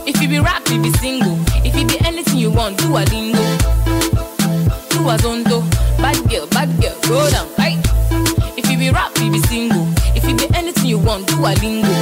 if 0.07 0.19
you 0.19 0.27
be 0.27 0.39
rap, 0.39 0.67
you 0.71 0.81
be 0.81 0.89
single. 0.93 1.37
If 1.63 1.75
you 1.75 1.85
be 1.85 2.03
anything 2.03 2.39
you 2.39 2.49
want, 2.49 2.79
do 2.79 2.97
a 2.97 3.05
lingo. 3.13 3.37
Do 4.89 5.05
a 5.05 5.21
zondo. 5.21 5.61
Bad 6.01 6.17
girl, 6.27 6.47
bad 6.47 6.69
girl, 6.81 6.97
go 7.05 7.29
down, 7.29 7.47
right? 7.59 7.77
If 8.57 8.71
you 8.71 8.77
be 8.79 8.89
rap, 8.89 9.15
you 9.19 9.31
be 9.31 9.39
single. 9.41 9.85
If 10.17 10.27
you 10.27 10.35
be 10.35 10.49
anything 10.55 10.87
you 10.87 10.97
want, 10.97 11.27
do 11.27 11.45
a 11.45 11.53
lingo. 11.61 11.93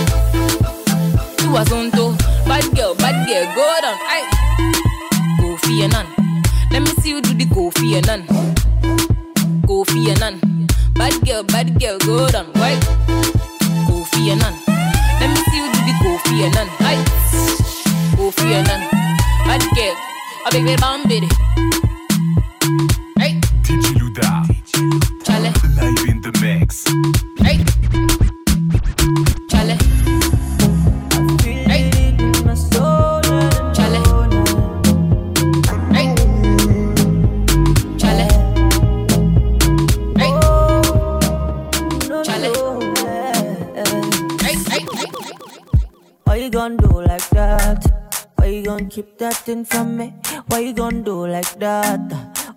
Do 1.35 1.57
a 1.59 1.67
zondo. 1.67 2.17
Bad 2.47 2.63
girl, 2.73 2.95
bad 2.95 3.27
girl, 3.27 3.43
go 3.53 3.81
down, 3.81 3.99
right? 4.07 4.38
Go 5.67 5.87
for. 5.89 6.07
Let 6.71 6.81
me 6.83 6.87
see 7.01 7.09
you 7.09 7.21
do 7.21 7.33
the 7.33 7.45
go 7.45 7.69
for 7.71 7.83
your 7.83 8.01
nun. 8.01 8.23
Go 9.65 9.83
for 9.83 9.97
your 9.97 10.17
nun. 10.19 10.39
Bad 10.93 11.13
girl, 11.25 11.43
bad 11.43 11.79
girl, 11.79 11.97
go 11.99 12.27
down, 12.29 12.51
for 14.05 14.19
your 14.19 14.35
nun. 14.37 14.53
Let 15.19 15.29
me 15.29 15.41
see 15.49 15.57
you 15.57 15.67
do 15.71 15.79
the 15.87 15.93
go 16.03 16.17
for 16.19 16.33
your 16.33 16.49
nun, 16.51 16.67
right? 16.79 17.03
Go 18.15 18.31
for 18.31 18.45
your 18.45 18.63
nun. 18.63 18.81
Bad 19.47 19.63
girl, 19.75 19.95
a 20.45 20.51
big 20.51 20.65
bit 20.65 20.79
bomb 20.79 21.03
bitty. 21.07 21.27
Right? 23.17 23.35
DJ 23.63 23.93
Louda. 23.99 24.45
Chale, 25.25 25.51
Live 25.75 26.09
in 26.09 26.21
the 26.21 26.31
mix. 26.41 26.85
right? 27.41 27.59
You 46.49 46.53
gonna 46.53 46.77
do 46.77 47.01
like 47.03 47.29
that? 47.29 47.85
Why 48.35 48.45
you 48.47 48.63
gonna 48.65 48.85
keep 48.85 49.19
that 49.19 49.35
thing 49.35 49.65
from 49.65 49.97
me? 49.97 50.15
Why 50.47 50.59
you 50.59 50.73
gonna 50.73 51.03
do 51.03 51.27
like 51.27 51.59
that? 51.59 51.99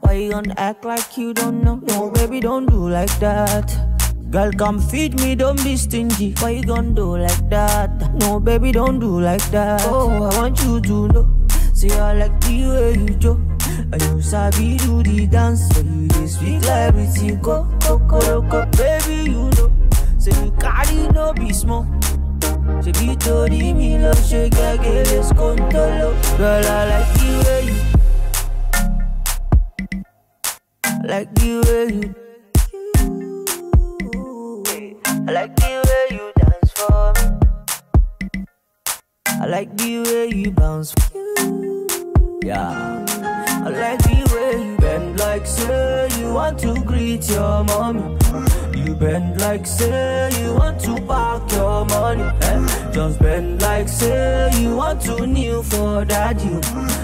Why 0.01 0.15
you 0.15 0.31
gonna 0.31 0.55
act 0.57 0.87
like 0.87 1.19
you 1.19 1.35
don't 1.35 1.63
know? 1.63 1.75
No, 1.89 2.11
baby, 2.11 2.41
don't 2.41 2.65
do 2.65 2.89
like 2.89 3.15
that. 3.21 3.69
Girl, 4.31 4.51
come 4.53 4.81
feed 4.81 5.21
me, 5.21 5.35
don't 5.35 5.63
be 5.63 5.77
stingy. 5.77 6.35
Why 6.39 6.51
you 6.51 6.65
gonna 6.65 6.93
do 6.93 7.19
like 7.19 7.51
that? 7.51 8.15
No, 8.21 8.41
baby, 8.41 8.73
don't 8.73 8.99
do 8.99 9.21
like 9.21 9.45
that. 9.51 9.83
Oh, 9.85 10.09
I 10.31 10.39
want 10.39 10.63
you 10.63 10.81
to 10.81 11.09
know. 11.09 11.47
See, 11.75 11.91
I 11.91 12.15
like 12.15 12.41
the 12.41 12.69
way 12.71 12.93
you 12.95 13.15
do. 13.27 13.33
And 13.93 14.01
you 14.01 14.23
sabi 14.23 14.79
do 14.79 15.03
the 15.03 15.27
dance. 15.27 15.69
So 15.75 15.83
you 15.83 16.09
dey 16.09 16.27
speak 16.27 16.65
like 16.65 16.95
pretty 16.95 17.37
go, 17.37 17.65
go, 17.87 17.99
go, 17.99 18.41
go, 18.41 18.65
baby, 18.79 19.31
you 19.33 19.51
know. 19.59 19.71
Say 20.19 20.33
you 20.43 20.51
carry 20.53 21.09
no 21.13 21.35
be 21.35 21.53
small. 21.53 21.87
Ṣebí 22.85 23.17
torí 23.25 23.73
mi 23.75 23.99
ló 24.03 24.13
ṣe 24.29 24.43
gẹ́gẹ́ 24.57 25.05
lè 25.09 25.19
skóńtóló. 25.29 26.09
Girl, 26.39 26.67
I 26.67 26.81
like 26.91 27.23
you. 27.23 27.62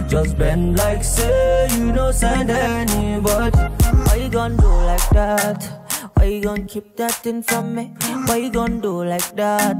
Just 0.08 0.38
bend 0.38 0.76
like 0.76 1.04
say 1.04 1.68
you 1.76 1.92
don't 1.92 2.12
send 2.12 2.50
anybody. 2.50 3.58
Why 4.06 4.14
you 4.16 4.28
gonna 4.28 4.56
do 4.56 4.68
like 4.68 5.08
that? 5.10 5.62
Why 6.14 6.24
you 6.24 6.40
gonna 6.42 6.64
keep 6.64 6.96
that 6.96 7.12
thing 7.12 7.42
from 7.42 7.74
me? 7.74 7.94
Why 8.26 8.36
you 8.36 8.50
gonna 8.50 8.80
do 8.80 9.04
like 9.04 9.36
that? 9.36 9.76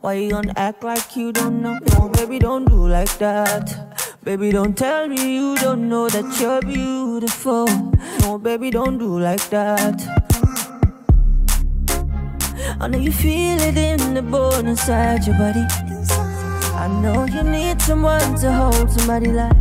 Why 0.00 0.14
you 0.14 0.30
gonna 0.30 0.52
act 0.56 0.84
like 0.84 1.16
you 1.16 1.32
don't 1.32 1.62
know? 1.62 1.78
No, 1.92 2.08
baby, 2.08 2.38
don't 2.38 2.64
do 2.66 2.88
like 2.88 3.18
that. 3.18 4.18
Baby, 4.22 4.52
don't 4.52 4.76
tell 4.76 5.08
me 5.08 5.34
you 5.36 5.56
don't 5.56 5.88
know 5.88 6.08
that 6.08 6.40
you're 6.40 6.62
beautiful. 6.62 7.66
No, 8.20 8.38
baby, 8.38 8.70
don't 8.70 8.98
do 8.98 9.18
like 9.18 9.48
that. 9.50 10.00
I 12.80 12.88
know 12.88 12.98
you 12.98 13.12
feel 13.12 13.60
it 13.60 13.76
in 13.76 14.14
the 14.14 14.22
bone 14.22 14.66
inside 14.66 15.26
your 15.26 15.36
body. 15.36 15.64
I 16.76 16.88
know 16.88 17.24
you 17.24 17.42
need 17.44 17.80
someone 17.80 18.34
to 18.40 18.52
hold 18.52 18.90
somebody 18.90 19.30
like. 19.30 19.56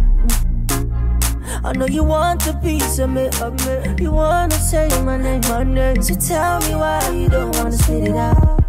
I 1.63 1.71
know 1.71 1.85
you 1.85 2.03
want 2.03 2.45
a 2.47 2.53
piece 2.53 2.99
of 2.99 3.11
me, 3.11 3.29
of 3.41 3.53
me. 3.65 4.03
You 4.03 4.11
wanna 4.11 4.51
say 4.55 4.89
my 5.03 5.17
name, 5.17 5.41
my 5.47 5.63
name. 5.63 6.01
So 6.01 6.15
tell 6.15 6.59
me 6.61 6.75
why 6.75 7.07
you 7.09 7.29
don't 7.29 7.55
wanna 7.55 7.71
spit 7.71 8.09
it 8.09 8.15
out. 8.15 8.59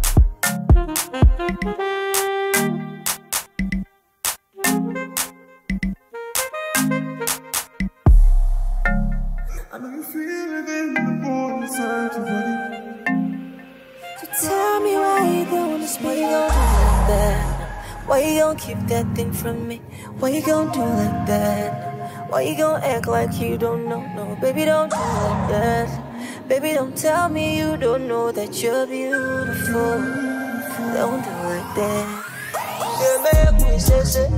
I 9.73 9.77
know 9.79 9.89
you 9.89 10.03
feel 10.03 10.51
it 10.59 10.69
in 10.69 10.93
the 10.93 11.19
bone 11.21 11.63
inside 11.63 12.11
your 12.15 12.25
body. 12.25 12.55
So 14.19 14.47
tell 14.47 14.79
me 14.81 14.93
why 14.95 15.19
you 15.35 15.45
don't 15.45 15.71
wanna 15.71 15.87
spit 15.87 16.17
it 16.19 16.23
out. 16.23 17.54
Why 18.05 18.19
you 18.19 18.39
gon' 18.39 18.57
keep 18.57 18.77
that 18.87 19.15
thing 19.15 19.33
from 19.33 19.67
me? 19.67 19.81
Why 20.19 20.29
you 20.29 20.45
gon' 20.45 20.71
do 20.71 20.79
like 20.79 21.25
that? 21.25 22.29
Why 22.29 22.41
you 22.41 22.55
gon' 22.55 22.83
act 22.83 23.07
like 23.07 23.39
you 23.41 23.57
don't 23.57 23.89
know? 23.89 23.99
No, 24.13 24.37
baby, 24.39 24.65
don't 24.65 24.91
do 24.91 24.97
like 24.97 25.49
that. 25.49 26.47
Baby, 26.47 26.73
don't 26.73 26.95
tell 26.95 27.29
me 27.29 27.57
you 27.57 27.77
don't 27.77 28.07
know 28.07 28.31
that 28.31 28.61
you're 28.61 28.85
beautiful. 28.85 29.97
Don't 30.93 31.23
do 31.25 31.33
like 31.49 31.71
that. 31.81 32.05
You 33.01 33.11
make 33.25 33.71
me 33.71 33.79
say, 33.79 34.03
say, 34.03 34.29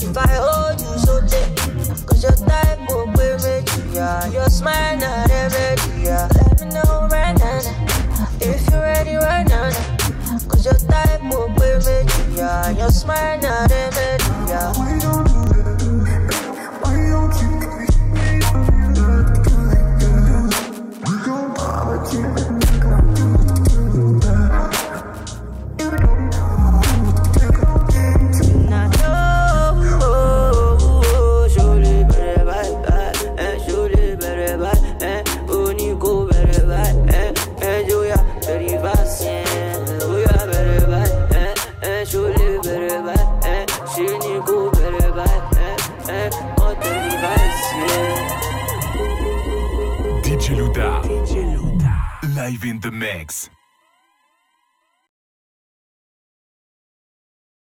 if 0.00 0.16
I 0.18 0.26
hold 0.34 0.80
you 0.80 0.98
so 0.98 1.20
tight, 1.20 2.06
cause 2.06 2.20
your 2.20 2.32
type 2.32 2.80
will 2.90 3.06
be 3.14 3.30
me, 3.46 3.94
yeah. 3.94 4.26
Your 4.32 4.48
smile 4.48 4.98
not 4.98 5.30
every 5.30 6.02
yeah. 6.02 6.28
Let 6.34 6.60
me 6.60 6.66
know 6.74 7.06
right 7.08 7.38
now, 7.38 7.60
if 8.40 8.68
you're 8.70 8.80
ready 8.80 9.14
right 9.14 9.46
now, 9.46 9.70
your 10.64 10.74
type 10.74 11.22
will 11.24 11.48
be 11.48 11.76
me, 11.84 12.36
yeah. 12.36 12.70
Your 12.70 12.90
smile 12.90 13.44
every 13.44 14.24
yeah. 14.48 14.72
DJ 14.72 15.53
Live 52.44 52.64
in 52.64 52.78
the 52.80 52.90
mix. 52.90 53.48